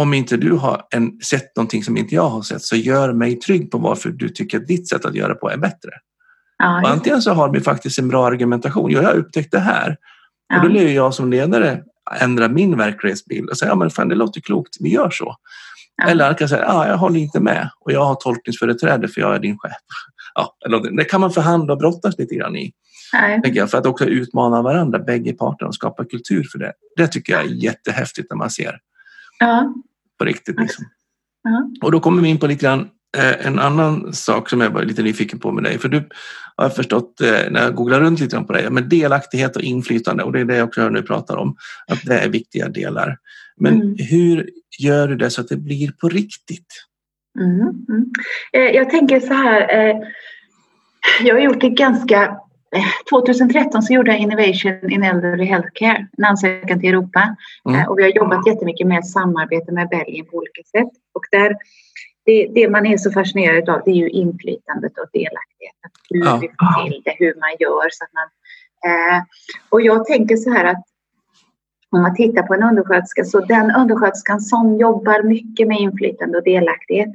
[0.00, 3.36] Om inte du har en, sett någonting som inte jag har sett så gör mig
[3.36, 5.90] trygg på varför du tycker att ditt sätt att göra på är bättre.
[6.58, 8.90] Ja, antingen så har vi faktiskt en bra argumentation.
[8.90, 9.96] Jag har upptäckt det här
[10.56, 11.82] och då blir jag som ledare
[12.20, 15.36] ändra min verklighetsbild och säga, ja men fan det låter klokt, vi gör så.
[15.96, 16.08] Ja.
[16.08, 19.38] Eller kan säga, ja jag håller inte med och jag har tolkningsföreträde för jag är
[19.38, 19.72] din chef.
[20.34, 20.56] Ja,
[20.96, 22.72] det kan man förhandla och brottas lite grann i.
[23.54, 26.72] Jag, för att också utmana varandra, bägge parterna och skapa kultur för det.
[26.96, 28.78] Det tycker jag är jättehäftigt när man ser.
[29.38, 29.74] Ja.
[30.18, 30.84] På riktigt liksom.
[31.42, 31.70] Ja.
[31.82, 34.82] Och då kommer vi in på lite grann Eh, en annan sak som jag var
[34.82, 36.08] lite nyfiken på med dig, för du
[36.56, 40.32] har förstått eh, när jag googlar runt lite på dig, men delaktighet och inflytande och
[40.32, 41.56] det är det jag också nu pratar om,
[41.86, 43.16] att det är viktiga delar.
[43.56, 43.96] Men mm.
[43.98, 46.66] hur gör du det så att det blir på riktigt?
[47.40, 47.60] Mm.
[47.60, 48.12] Mm.
[48.52, 49.94] Eh, jag tänker så här,
[51.22, 52.36] jag har gjort det ganska
[53.10, 57.36] 2013 så gjorde jag Innovation in Elderly Healthcare, en ansökan till Europa.
[57.68, 57.88] Mm.
[57.88, 60.90] Och vi har jobbat jättemycket med samarbete med Belgien på olika sätt.
[61.14, 61.56] Och där
[62.24, 65.90] det, det, man är så fascinerad av det är ju inflytandet och delaktigheten.
[66.10, 66.38] Hur ja.
[66.40, 67.88] vi får till det, hur man gör.
[67.90, 68.28] Så att man,
[68.90, 69.22] eh,
[69.68, 70.84] och jag tänker så här att
[71.90, 76.44] om man tittar på en undersköterska så den undersköterskan som jobbar mycket med inflytande och
[76.44, 77.12] delaktighet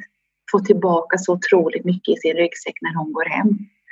[0.51, 3.49] får tillbaka så otroligt mycket i sin ryggsäck när hon går hem.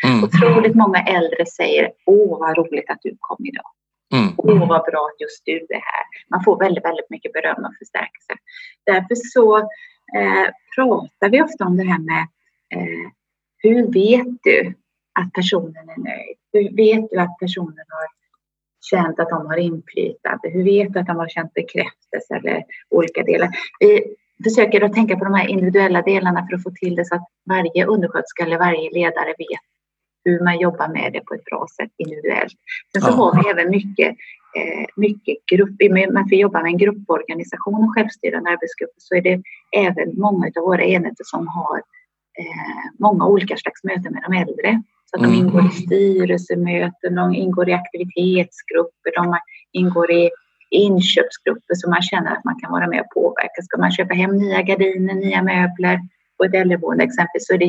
[0.08, 0.24] Mm.
[0.24, 3.72] Otroligt många äldre säger Åh vad roligt att du kom idag.
[4.14, 4.34] Mm.
[4.38, 6.06] Åh vad bra att just du är här.
[6.30, 8.34] Man får väldigt, väldigt mycket beröm och förstärkelse.
[8.86, 9.58] Därför så
[10.18, 12.28] eh, pratar vi ofta om det här med
[12.76, 13.12] eh,
[13.58, 14.74] hur vet du
[15.20, 16.38] att personen är nöjd?
[16.54, 18.08] Hur vet du att personen har
[18.90, 20.50] känt att de har inflytande?
[20.50, 23.50] Hur vet du att de har känt bekräftelse eller olika delar?
[23.80, 27.16] Vi försöker att tänka på de här individuella delarna för att få till det så
[27.16, 29.71] att varje undersköterska eller varje ledare vet
[30.26, 32.54] hur man jobbar med det på ett bra sätt individuellt.
[32.94, 33.16] Sen så ja.
[33.16, 34.10] har vi även mycket,
[34.58, 35.70] eh, mycket grupp,
[36.18, 39.42] att vi jobbar med en grupporganisation och självstyrande arbetsgrupper så är det
[39.78, 41.78] även många av våra enheter som har
[42.40, 44.84] eh, många olika slags möten med de äldre.
[45.06, 45.38] Så de mm.
[45.40, 49.38] ingår i styrelsemöten, de ingår i aktivitetsgrupper, de
[49.72, 50.30] ingår i
[50.70, 53.62] inköpsgrupper så man känner att man kan vara med och påverka.
[53.62, 56.00] Ska man köpa hem nya gardiner, nya möbler
[56.38, 57.66] på ett äldreboende exempelvis så är det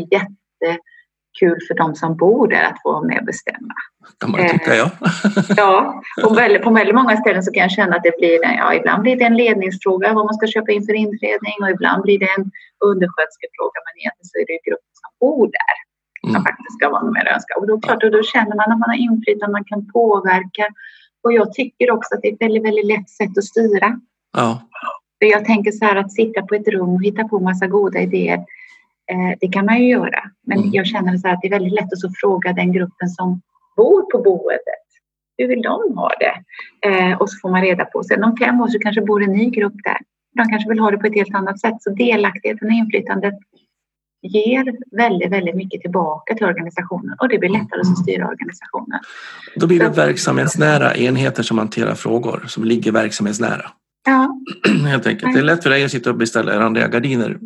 [1.33, 3.75] jättekul för de som bor där att få vara med och bestämma.
[4.21, 4.91] kan man tycka, ja.
[5.57, 8.75] ja, på väldigt, på väldigt många ställen så kan jag känna att det blir, ja,
[8.75, 12.19] ibland blir det en ledningsfråga vad man ska köpa in för inredning och ibland blir
[12.19, 12.45] det en
[12.91, 15.77] undersköterskefråga men egentligen så är det gruppen som bor där
[16.21, 16.43] som mm.
[16.43, 17.55] faktiskt ska vara med och önska.
[17.59, 20.67] Och då, klart, och då känner man att man har inflytande, man kan påverka.
[21.25, 24.01] Och jag tycker också att det är ett väldigt, väldigt lätt sätt att styra.
[24.33, 24.49] Ja.
[25.19, 27.99] För jag tänker så här att sitta på ett rum och hitta på massa goda
[28.01, 28.41] idéer.
[29.11, 30.23] Eh, det kan man ju göra.
[30.47, 30.71] Men mm.
[30.73, 33.41] jag känner så att det är väldigt lätt att fråga den gruppen som
[33.77, 34.87] bor på boendet.
[35.39, 36.35] Hur vill de ha det?
[36.89, 38.03] Eh, och så får man reda på.
[38.05, 39.99] Sen om fem år så kanske bor en ny grupp där.
[40.35, 41.75] De kanske vill ha det på ett helt annat sätt.
[41.81, 43.35] Så delaktigheten och inflytandet
[44.23, 49.01] ger väldigt, väldigt mycket tillbaka till organisationen och det blir lättare att styra organisationen.
[49.57, 53.71] Då blir det verksamhetsnära enheter som hanterar frågor som ligger verksamhetsnära.
[54.07, 54.41] Ja.
[54.87, 55.35] Helt enkelt.
[55.35, 57.39] Det är lätt för dig att sitta och beställa randiga gardiner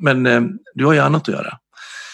[0.00, 0.42] men eh,
[0.74, 1.58] du har ju annat att göra.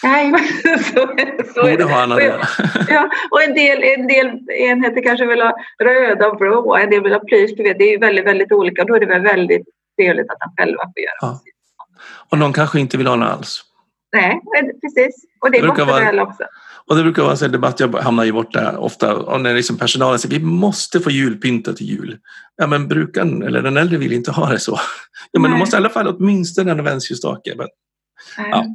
[0.03, 1.07] Nej, så,
[1.53, 2.47] så Borde ha annat att göra.
[2.89, 7.03] Ja, och en del, en del enheter kanske vill ha röda och blå, en del
[7.03, 7.53] vill ha plysch.
[7.57, 8.83] Du vet, det är väldigt, väldigt olika.
[8.83, 9.67] Då är det väl väldigt
[9.99, 11.39] trevligt att de själva får göra ja.
[12.29, 13.63] Och någon kanske inte vill ha något alls.
[14.13, 14.41] Nej,
[14.81, 15.25] precis.
[15.39, 16.43] Och det, det brukar vara, väl också.
[16.87, 19.15] Och det brukar vara en debatt jag hamnar i borta ofta.
[19.15, 22.17] Och när liksom personalen säger vi måste få julpynta till jul.
[22.55, 24.79] Ja, men brukaren eller den äldre vill inte ha det så.
[25.31, 25.57] Ja, men Nej.
[25.57, 27.53] de måste i alla fall åtminstone en adventsljusstake.
[27.57, 27.67] Men,
[28.51, 28.65] ja.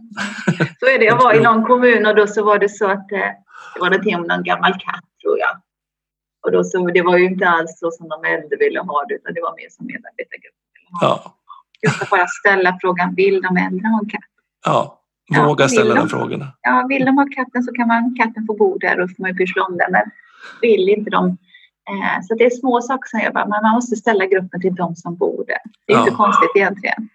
[0.81, 1.05] Så är det.
[1.05, 3.19] Jag var i någon kommun och då så var det så att eh,
[3.75, 5.61] det var någonting om någon gammal katt tror jag.
[6.45, 9.15] Och då så, det var ju inte alls så som de äldre ville ha det
[9.15, 11.23] utan det var mer som medarbetargruppen ville ha.
[11.25, 11.37] Ja.
[11.83, 14.21] Just att bara ställa frågan, vill de äldre ha en katt?
[14.65, 15.03] Ja.
[15.35, 16.47] Våga ja, ställa de frågorna.
[16.62, 19.37] Ja, vill de ha katten så kan man, katten få bo där och får man
[19.37, 19.93] pyssla om den.
[19.93, 20.03] Men
[20.61, 21.27] vill inte de
[21.91, 24.74] eh, så det är små saker som jag bara, men man måste ställa gruppen till
[24.74, 25.59] de som bor där.
[25.87, 26.03] Det är ja.
[26.03, 27.09] inte konstigt egentligen.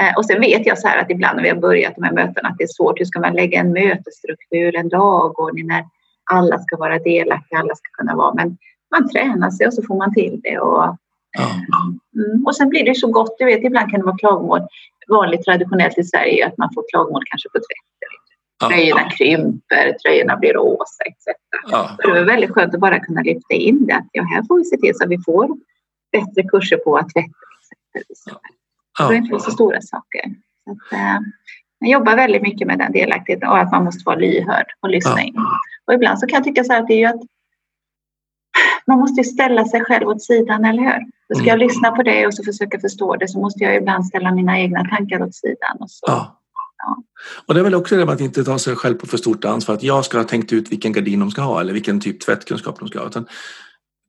[0.00, 2.12] Eh, och sen vet jag så här att ibland när vi har börjat de här
[2.12, 3.00] mötena att det är svårt.
[3.00, 5.84] Hur ska man lägga en mötesstruktur, en dagordning när
[6.30, 8.34] alla ska vara delaktiga, alla ska kunna vara.
[8.34, 8.56] Men
[8.90, 10.58] man tränar sig och så får man till det.
[10.58, 10.96] Och.
[11.38, 13.36] Mm, och sen blir det så gott.
[13.38, 14.60] Du vet, ibland kan det vara klagomål
[15.08, 18.10] vanligt traditionellt i Sverige att man får klagomål kanske på tvätten.
[18.68, 21.38] Tröjorna krymper, tröjorna blir rosa etc.
[21.70, 21.96] Ja.
[21.98, 23.94] det är väldigt skönt att bara kunna lyfta in det.
[23.94, 25.48] Att ja, här får vi se till så att vi får
[26.12, 27.28] bättre kurser på att tvätta.
[28.98, 29.08] Ja.
[29.08, 30.22] Det är inte så stora saker.
[30.64, 31.18] Så att, äh,
[31.78, 35.22] jag jobbar väldigt mycket med den delaktigheten och att man måste vara lyhörd och lyssna
[35.22, 35.36] in.
[35.86, 37.22] Och ibland så kan jag tycka så här att det är ju att
[38.86, 41.06] man måste ställa sig själv åt sidan, eller hur?
[41.34, 41.68] Ska jag mm.
[41.68, 44.84] lyssna på det och så försöka förstå det så måste jag ibland ställa mina egna
[44.84, 45.76] tankar åt sidan.
[45.80, 46.04] Och så.
[46.06, 46.40] Ja.
[46.78, 47.02] Ja.
[47.46, 49.44] Och det är väl också det med att inte ta sig själv på för stort
[49.44, 49.74] ansvar.
[49.74, 52.78] Att jag ska ha tänkt ut vilken gardin de ska ha eller vilken typ tvättkunskap
[52.78, 53.06] de ska ha.
[53.06, 53.26] Utan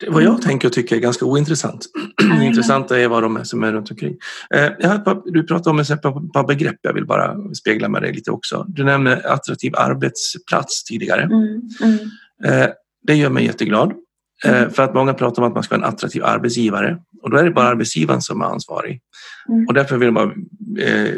[0.08, 0.42] vad jag mm.
[0.42, 1.86] tänker och tycker är ganska ointressant.
[2.24, 2.40] Mm.
[2.40, 4.18] Det intressanta är vad de är som är runt omkring.
[4.56, 6.02] Eh, du pratar om ett
[6.34, 8.66] par begrepp jag vill bara spegla med dig lite också.
[8.68, 11.22] Du nämnde attraktiv arbetsplats tidigare.
[11.22, 11.62] Mm.
[11.84, 12.00] Mm.
[12.46, 12.70] Eh,
[13.08, 13.94] det gör mig jätteglad.
[14.46, 14.70] Eh.
[14.70, 17.44] För att många pratar om att man ska vara en attraktiv arbetsgivare och då är
[17.44, 19.02] det bara arbetsgivaren som är ansvarig.
[19.50, 19.68] Mm.
[19.68, 20.46] Och därför vill man
[20.80, 21.16] eh,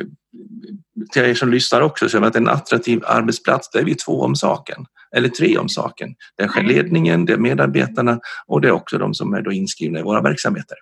[1.11, 4.35] till er som lyssnar också säga att en attraktiv arbetsplats, det är vi två om
[4.35, 4.85] saken.
[5.15, 6.15] Eller tre om saken.
[6.37, 9.99] Det är ledningen, det är medarbetarna och det är också de som är då inskrivna
[9.99, 10.77] i våra verksamheter.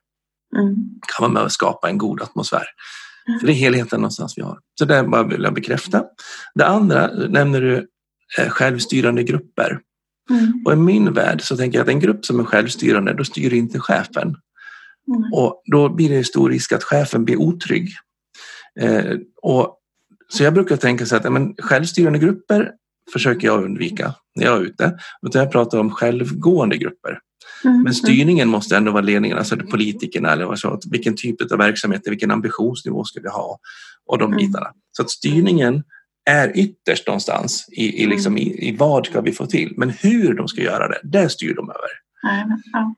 [0.55, 0.75] Mm.
[1.17, 2.65] kan man med skapa en god atmosfär.
[3.27, 3.39] Mm.
[3.43, 4.59] Det är helheten någonstans vi har.
[4.79, 6.03] Så det bara vill jag bekräfta.
[6.55, 7.87] Det andra nämner du
[8.37, 9.79] eh, självstyrande grupper.
[10.29, 10.61] Mm.
[10.65, 13.53] Och i min värld så tänker jag att en grupp som är självstyrande, då styr
[13.53, 14.27] inte chefen.
[15.07, 15.33] Mm.
[15.33, 17.89] Och då blir det stor risk att chefen blir otrygg.
[18.79, 19.77] Eh, och,
[20.29, 22.71] så jag brukar tänka så att men, självstyrande grupper
[23.13, 24.97] försöker jag undvika när jag är ute.
[25.27, 27.19] Utan jag pratar om självgående grupper.
[27.63, 27.83] Mm.
[27.83, 32.01] Men styrningen måste ändå vara ledningen, alltså politikerna eller vad så, vilken typ av verksamhet,
[32.05, 33.59] vilken ambitionsnivå ska vi ha
[34.05, 34.37] och de mm.
[34.37, 34.67] bitarna.
[34.91, 35.83] Så att styrningen
[36.25, 38.43] är ytterst någonstans i, i, liksom, mm.
[38.43, 39.73] i, i vad ska vi få till.
[39.77, 41.89] Men hur de ska göra det, det styr de över.
[42.73, 42.95] Ja.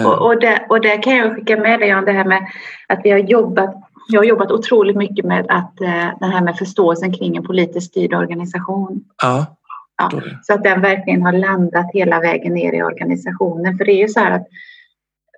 [0.00, 0.06] Uh.
[0.06, 2.46] Och, och, det, och det kan jag skicka med dig om det här med
[2.88, 3.74] att vi har jobbat
[4.08, 7.90] jag har jobbat otroligt mycket med att eh, det här med förståelsen kring en politiskt
[7.90, 9.04] styrd organisation.
[9.22, 9.46] Ja.
[9.98, 10.10] Ja,
[10.42, 13.78] så att den verkligen har landat hela vägen ner i organisationen.
[13.78, 14.46] För det är ju så här att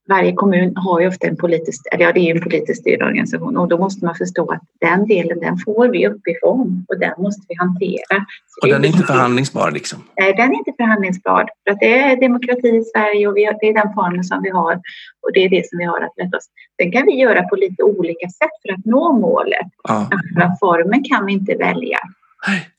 [0.08, 3.02] varje kommun har ju ofta en politisk, eller ja det är ju en politiskt styrd
[3.02, 7.12] organisation och då måste man förstå att den delen den får vi uppifrån och den
[7.18, 8.16] måste vi hantera.
[8.46, 9.98] Så och den är inte förhandlingsbar liksom?
[10.20, 11.48] Nej, den är inte förhandlingsbar.
[11.64, 14.50] För att det är demokrati i Sverige och vi det är den formen som vi
[14.50, 14.74] har
[15.22, 16.48] och det är det som vi har att rätta oss.
[16.82, 19.68] Sen kan vi göra på lite olika sätt för att nå målet.
[19.88, 20.08] Ja.
[20.36, 21.98] Men formen kan vi inte välja.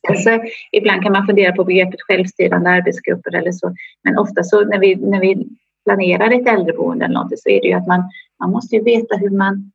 [0.10, 0.30] Alltså,
[0.72, 3.76] ibland kan man fundera på begreppet självstyrande arbetsgrupper eller så.
[4.04, 5.48] Men ofta så när vi, när vi
[5.90, 8.04] planerar ett äldreboende eller något så är det ju att man,
[8.40, 9.72] man måste ju veta hur man,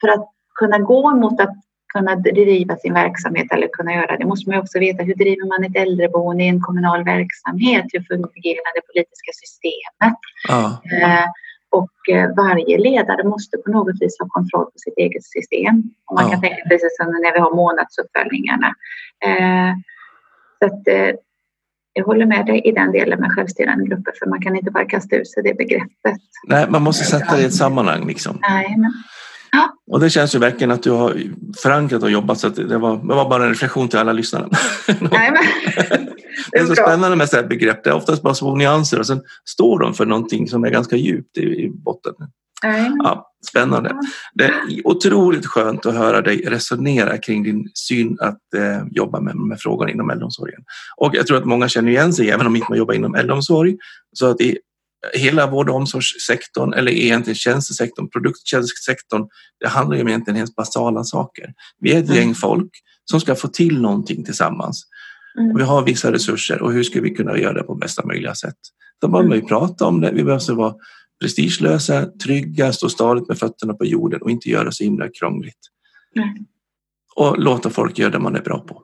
[0.00, 0.28] för att
[0.58, 1.56] kunna gå mot att
[1.94, 5.64] kunna driva sin verksamhet eller kunna göra det måste man också veta hur driver man
[5.64, 7.84] ett äldreboende i en kommunal verksamhet?
[7.92, 10.18] Hur fungerar det politiska systemet?
[10.48, 10.64] Ja.
[10.92, 11.26] Eh,
[11.70, 15.82] och eh, varje ledare måste på något vis ha kontroll på sitt eget system.
[16.06, 16.30] Och man ja.
[16.30, 18.68] kan tänka precis som när vi har månadsuppföljningarna.
[19.28, 19.72] Eh,
[20.58, 21.14] så att, eh,
[21.92, 24.84] jag håller med dig i den delen med självstyrande grupper för man kan inte bara
[24.84, 26.16] kasta ut sig det begreppet.
[26.48, 28.06] Nej, man måste sätta det i ett sammanhang.
[28.06, 28.38] Liksom.
[28.40, 28.92] Nej, men...
[29.52, 29.76] ja.
[29.90, 31.16] Och det känns ju verkligen att du har
[31.62, 34.48] förankrat och jobbat så det var, det var bara en reflektion till alla lyssnare.
[34.86, 35.42] Nej, men...
[36.52, 37.84] det är så spännande med sådana begrepp.
[37.84, 40.96] Det är oftast bara små nyanser och sen står de för någonting som är ganska
[40.96, 42.14] djupt i, i botten.
[43.02, 43.96] Ja, spännande.
[44.34, 44.52] Det är
[44.84, 49.58] otroligt skönt att höra dig resonera kring din syn att eh, jobba med de här
[49.58, 50.60] frågorna inom äldreomsorgen.
[50.96, 53.76] Och jag tror att många känner igen sig, även om inte man jobbar inom äldreomsorg,
[54.12, 54.58] så att i
[55.14, 59.28] hela vård och omsorgssektorn eller egentligen tjänstesektorn, produkttjänstesektorn,
[59.60, 61.52] det handlar ju om egentligen helt basala saker.
[61.80, 62.34] Vi är ett gäng mm.
[62.34, 62.70] folk
[63.10, 64.84] som ska få till någonting tillsammans.
[65.38, 65.56] Mm.
[65.56, 68.56] Vi har vissa resurser och hur ska vi kunna göra det på bästa möjliga sätt?
[69.00, 70.10] Då behöver man ju prata om det.
[70.12, 70.74] Vi behöver vara
[71.22, 75.60] prestigelösa, trygga, stå stadigt med fötterna på jorden och inte göra så himla krångligt.
[76.14, 76.34] Nej.
[77.16, 78.82] Och låta folk göra det man är bra på.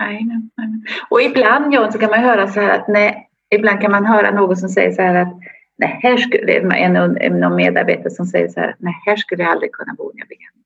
[0.00, 0.68] Nej, nej, nej.
[1.10, 4.30] Och ibland John, så kan man höra så här att nej, ibland kan man höra
[4.30, 5.38] någon som säger så här att
[5.78, 9.72] nej, här skulle, en, någon medarbetare som säger så här, nej, här skulle jag aldrig
[9.72, 10.64] kunna bo när jag blir gammal.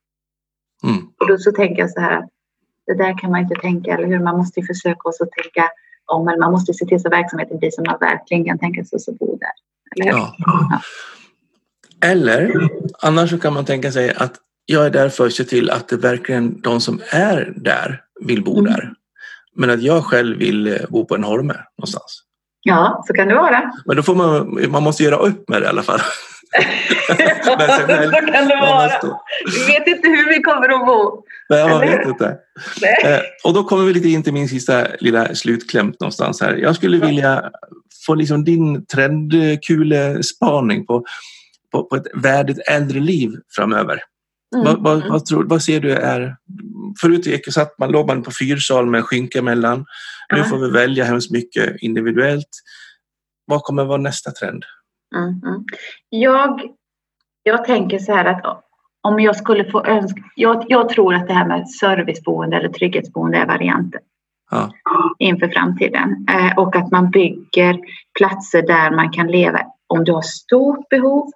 [0.85, 1.13] Mm.
[1.21, 2.29] Och då så tänker jag så här att
[2.87, 4.19] det där kan man inte tänka, eller hur?
[4.19, 5.69] Man måste ju försöka också tänka
[6.07, 8.97] om, eller man måste se till så verksamheten blir som man verkligen kan tänka sig
[9.13, 9.57] att bo där.
[9.97, 10.11] Eller?
[10.11, 10.37] Ja.
[10.39, 10.81] ja.
[12.05, 12.69] Eller
[13.03, 14.35] annars så kan man tänka sig att
[14.67, 18.45] jag är där för att se till att det verkligen de som är där vill
[18.45, 18.73] bo mm.
[18.73, 18.93] där.
[19.57, 22.23] Men att jag själv vill eh, bo på en holme någonstans.
[22.63, 23.73] Ja, så kan det vara.
[23.87, 26.01] Men då får man, man måste göra upp med det i alla fall.
[27.09, 28.91] ja, så kan det vara.
[29.55, 31.23] Vi vet inte hur vi kommer att bo.
[31.49, 32.27] Nej, man vet inte.
[33.05, 36.55] Eh, och då kommer vi lite in till min sista lilla slutklämt någonstans här.
[36.55, 37.51] Jag skulle vilja
[38.09, 41.05] få liksom din trendkulespaning på
[41.73, 44.01] på, på ett värdigt äldreliv framöver?
[44.57, 44.65] Mm.
[44.65, 46.37] Vad, vad, vad, tror, vad ser du är...
[47.01, 49.85] Förut gick, satt man, låg man på fyrsal med skynke emellan.
[50.37, 52.49] Nu får vi välja hemskt mycket individuellt.
[53.45, 54.65] Vad kommer vara nästa trend?
[55.17, 55.29] Mm.
[55.29, 55.65] Mm.
[56.09, 56.61] Jag,
[57.43, 58.65] jag tänker så här att
[59.03, 60.23] om jag skulle få önska...
[60.37, 64.01] Jag, jag tror att det här med serviceboende eller trygghetsboende är varianten.
[64.51, 64.73] Ja.
[65.19, 66.27] inför framtiden.
[66.31, 67.79] Eh, och att man bygger
[68.19, 71.31] platser där man kan leva om du har stort behov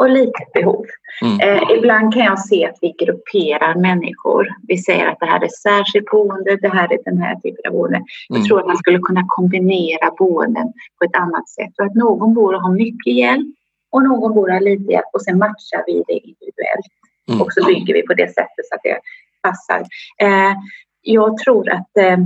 [0.00, 0.86] och litet behov.
[1.22, 1.40] Mm.
[1.40, 4.48] Eh, ibland kan jag se att vi grupperar människor.
[4.68, 7.72] Vi säger att det här är särskilt boende, det här är den här typen av
[7.72, 8.02] boende.
[8.28, 8.48] Jag mm.
[8.48, 11.72] tror att man skulle kunna kombinera boenden på ett annat sätt.
[11.78, 13.54] Och att någon bor och har mycket hjälp
[13.90, 16.92] och någon bor och har lite hjälp och sen matchar vi det individuellt.
[17.28, 17.42] Mm.
[17.42, 18.98] Och så bygger vi på det sättet så att det
[19.42, 19.80] passar.
[20.18, 20.54] Eh,
[21.02, 22.18] jag tror att eh,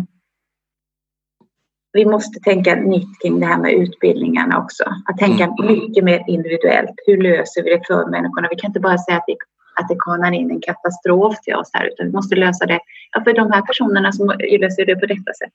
[1.93, 4.85] vi måste tänka nytt kring det här med utbildningarna också.
[5.07, 5.67] Att tänka mm.
[5.67, 6.95] mycket mer individuellt.
[7.07, 8.49] Hur löser vi det för människorna?
[8.51, 9.37] Vi kan inte bara säga att det,
[9.81, 12.81] att det kanar in en katastrof till oss här, utan vi måste lösa det
[13.13, 14.27] ja, för de här personerna som
[14.61, 15.55] löser det på detta sätt.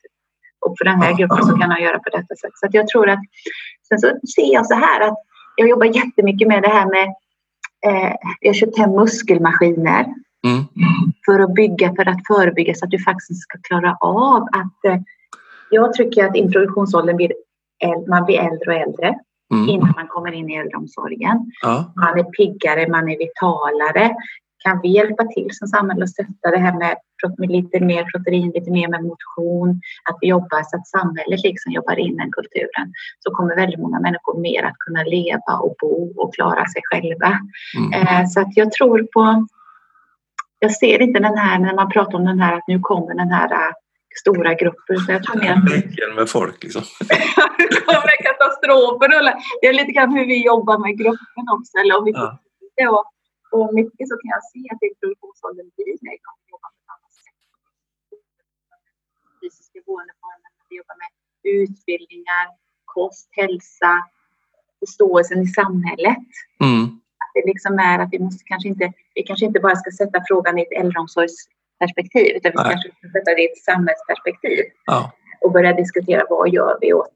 [0.66, 2.52] Och för den här gruppen så kan man göra på detta sätt.
[2.54, 3.20] Så jag tror att,
[3.88, 5.18] sen så ser jag så här att
[5.56, 7.08] jag jobbar jättemycket med det här med,
[7.88, 10.04] eh, jag har köpt hem muskelmaskiner.
[10.48, 10.64] Mm.
[11.26, 15.00] För att bygga, för att förebygga så att du faktiskt ska klara av att eh,
[15.70, 17.32] jag tycker att introduktionsåldern blir
[18.08, 19.20] man blir äldre och äldre
[19.54, 19.70] mm.
[19.70, 21.52] innan man kommer in i äldreomsorgen.
[21.62, 21.94] Ja.
[21.96, 24.16] Man är piggare, man är vitalare.
[24.64, 26.96] Kan vi hjälpa till som samhälle och stötta det här med,
[27.38, 31.72] med lite mer protein, lite mer med motion, att vi jobbar så att samhället liksom
[31.72, 36.14] jobbar in den kulturen, så kommer väldigt många människor mer att kunna leva och bo
[36.18, 37.40] och klara sig själva.
[37.78, 38.08] Mm.
[38.08, 39.48] Eh, så att jag tror på
[40.60, 43.32] jag ser inte den här när man pratar om den här att nu kommer den
[43.32, 43.74] här
[44.22, 44.96] stora grupper.
[44.96, 46.16] Så jag tror mer att...
[46.16, 46.82] med folk liksom.
[47.58, 49.10] det kommer katastrofer.
[49.62, 51.74] Det är lite grann hur vi jobbar med gruppen också.
[51.82, 52.90] Eller om vi ja.
[52.96, 53.06] och,
[53.56, 56.92] och mycket så kan jag se att introduktionsåldern blir lägre om vi jobbar på ett
[56.96, 57.40] annat sätt.
[59.42, 61.12] Fysiska boendeformer, vi jobbar med
[61.62, 62.46] utbildningar,
[62.96, 63.94] kost, hälsa,
[64.82, 66.30] förståelsen i samhället.
[66.66, 66.84] Mm.
[67.22, 70.18] Att det liksom är att vi måste kanske inte, vi kanske inte bara ska sätta
[70.28, 70.78] frågan i ett
[71.82, 72.72] äldreomsorgsperspektiv utan vi Nej.
[72.72, 74.64] kanske ska sätta det i ett samhällsperspektiv.
[74.86, 75.12] Ja.
[75.42, 77.16] Och börja diskutera vad gör vi åt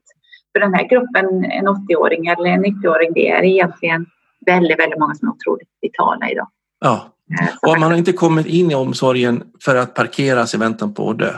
[0.52, 4.06] för den här gruppen, en 80-åring eller en 90-åring, det är egentligen
[4.46, 6.48] väldigt, väldigt många som är otroligt vitala idag.
[6.80, 7.14] Ja,
[7.62, 11.18] och man har inte kommit in i omsorgen för att parkeras i väntan på att
[11.18, 11.32] dö.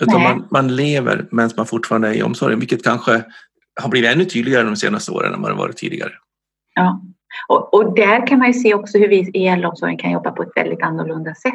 [0.00, 3.22] Utan man, man, lever medan man fortfarande är i omsorgen, vilket kanske
[3.80, 6.12] har blivit ännu tydligare de senaste åren än vad det varit tidigare.
[6.74, 7.02] Ja,
[7.48, 10.42] och, och där kan man ju se också hur vi i äldreomsorgen kan jobba på
[10.42, 11.54] ett väldigt annorlunda sätt.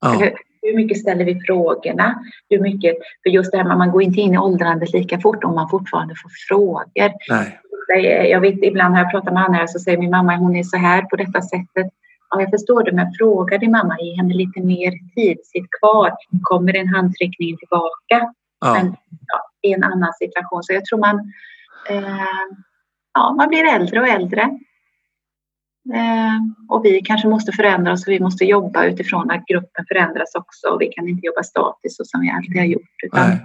[0.00, 0.30] Ja.
[0.62, 2.22] Hur, mycket ställer vi frågorna?
[2.50, 5.44] Hur mycket, för just det här med man går inte in i åldrandet lika fort
[5.44, 6.84] om man fortfarande får frågor.
[7.28, 7.58] Nej.
[8.30, 10.76] Jag vet, ibland har jag pratat med andra så säger min mamma hon är så
[10.76, 11.86] här på detta sättet.
[12.30, 16.12] Ja, jag förstår det, men fråga din mamma, ge henne lite mer tid, sitt kvar.
[16.42, 18.32] Kommer en handtryckning tillbaka?
[18.60, 18.74] Ja.
[18.74, 18.96] Men
[19.26, 20.62] ja, i en annan situation.
[20.62, 21.32] Så jag tror man,
[21.88, 22.46] eh,
[23.14, 24.58] ja, man blir äldre och äldre.
[25.94, 30.68] Eh, och vi kanske måste förändras och vi måste jobba utifrån att gruppen förändras också.
[30.68, 32.96] Och vi kan inte jobba statiskt så som vi alltid har gjort.
[33.06, 33.38] Utan, eh,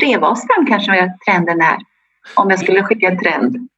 [0.00, 1.78] treva oss fram kanske trenden är.
[2.34, 3.68] Om jag skulle skicka en trend.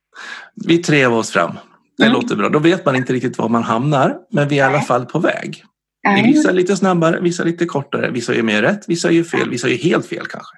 [0.67, 1.51] Vi trevar oss fram.
[1.99, 2.15] Det mm.
[2.15, 2.49] låter bra.
[2.49, 5.19] Då vet man inte riktigt var man hamnar, men vi är i alla fall på
[5.19, 5.65] väg.
[6.09, 6.23] Mm.
[6.23, 9.77] Vissa lite snabbare, vissa lite kortare, vissa gör mer rätt, vissa gör fel, vissa gör
[9.77, 10.57] helt fel kanske.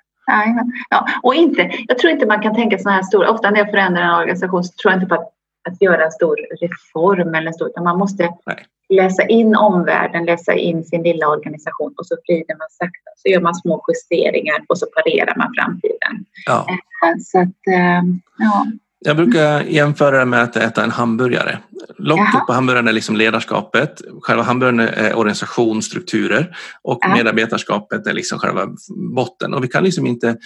[0.90, 3.70] Ja, och inte, jag tror inte man kan tänka sådana här stora, ofta när jag
[3.70, 5.32] förändrar en organisation så tror jag inte på att,
[5.66, 8.66] att göra en stor reform eller så, utan man måste Nej.
[8.88, 13.10] läsa in omvärlden, läsa in sin lilla organisation och så vrider man sakta.
[13.16, 16.24] Så gör man små justeringar och så parerar man framtiden.
[16.46, 16.66] Ja.
[16.68, 18.02] Eh, så att, eh,
[18.38, 18.66] ja.
[18.98, 21.58] Jag brukar jämföra det med att äta en hamburgare.
[21.98, 22.44] Locket Jaha.
[22.46, 27.16] på hamburgaren är liksom ledarskapet, själva hamburgaren är organisationsstrukturer och Jaha.
[27.16, 28.66] medarbetarskapet är liksom själva
[29.14, 29.54] botten.
[29.54, 30.36] Och vi kan liksom inte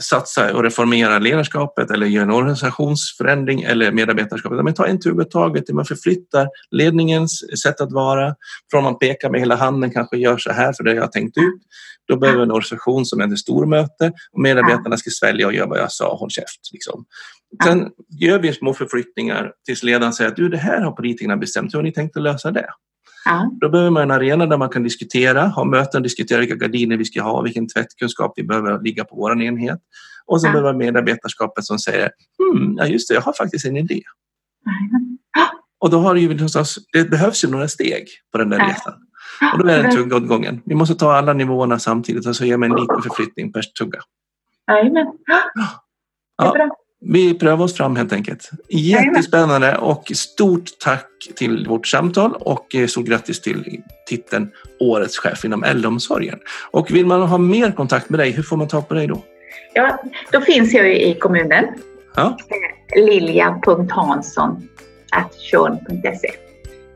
[0.00, 4.64] satsa och reformera ledarskapet eller göra en organisationsförändring eller medarbetarskapet.
[4.64, 8.34] Men ta en tugga taget, man förflyttar ledningens sätt att vara
[8.70, 11.38] från man pekar med hela handen, kanske gör så här för det jag har tänkt
[11.38, 11.62] ut.
[12.08, 15.78] Då behöver en organisation som är ett stormöte och medarbetarna ska svälja och göra vad
[15.78, 16.60] jag sa, håll käft.
[16.72, 17.04] Liksom.
[17.64, 17.90] Sen
[18.20, 21.78] gör vi små förflyttningar tills ledaren säger att du, det här har politikerna bestämt, hur
[21.78, 22.68] har ni tänkt att lösa det?
[23.24, 23.50] Ja.
[23.60, 27.04] Då behöver man en arena där man kan diskutera, ha möten, diskutera vilka gardiner vi
[27.04, 29.80] ska ha, vilken tvättkunskap vi behöver ligga på vår enhet.
[30.26, 30.52] Och så ja.
[30.52, 34.02] behöver man medarbetarskapet som säger, hmm, ja just det, jag har faktiskt en idé.
[35.36, 35.50] Ja.
[35.78, 38.94] Och då har det ju någonstans, det behövs ju några steg på den där resan.
[39.52, 40.62] Och då är det tugga åt gången.
[40.64, 44.00] Vi måste ta alla nivåerna samtidigt och så gör man en liten förflyttning per tugga.
[44.70, 45.06] Jajamän.
[46.36, 46.74] Ja.
[47.06, 48.50] Vi prövar oss fram helt enkelt.
[48.68, 54.50] Jättespännande och stort tack till vårt samtal och eh, stort grattis till titeln
[54.80, 56.38] Årets chef inom äldreomsorgen.
[56.70, 59.22] Och vill man ha mer kontakt med dig, hur får man tag på dig då?
[59.74, 60.02] Ja,
[60.32, 61.64] då finns jag i kommunen.
[62.16, 62.36] Ja.
[62.96, 64.68] Lilja.hansson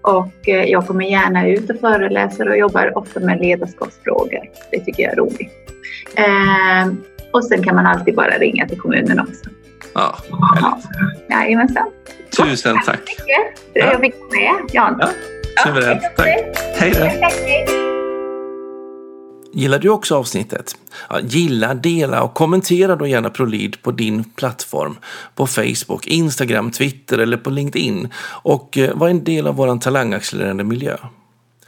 [0.02, 4.50] och eh, jag kommer gärna ut och föreläser och jobbar ofta med ledarskapsfrågor.
[4.70, 5.52] Det tycker jag är roligt.
[6.16, 6.92] Eh,
[7.32, 9.50] och sen kan man alltid bara ringa till kommunen också.
[9.94, 10.18] Ja,
[10.54, 10.86] härligt.
[11.30, 11.90] Jajamensan.
[12.36, 12.86] Tusen tack.
[12.86, 13.74] Tack så mycket.
[13.74, 14.96] Jag fick med, Jan.
[15.00, 15.08] Ja,
[15.64, 16.02] suveränt.
[16.02, 16.28] Ja, tack.
[16.76, 17.28] Hej då.
[19.52, 20.76] Gillar du också avsnittet?
[21.10, 24.98] Ja, gilla, dela och kommentera då gärna ProLead på din plattform.
[25.34, 28.08] På Facebook, Instagram, Twitter eller på LinkedIn.
[28.42, 30.96] Och eh, var en del av vår talangaccelererande miljö.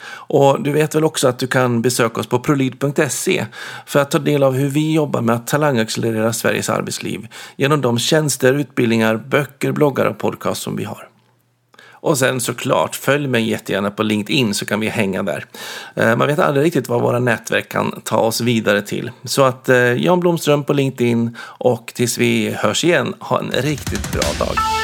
[0.07, 3.46] Och du vet väl också att du kan besöka oss på prolid.se
[3.86, 7.26] för att ta del av hur vi jobbar med att talangaccelerera Sveriges arbetsliv
[7.57, 11.11] genom de tjänster, utbildningar, böcker, bloggar och podcast som vi har.
[12.03, 15.44] Och sen såklart, följ mig jättegärna på LinkedIn så kan vi hänga där.
[15.94, 19.11] Eh, man vet aldrig riktigt vad våra nätverk kan ta oss vidare till.
[19.24, 24.12] Så att eh, Jan Blomström på LinkedIn och tills vi hörs igen, ha en riktigt
[24.12, 24.79] bra dag.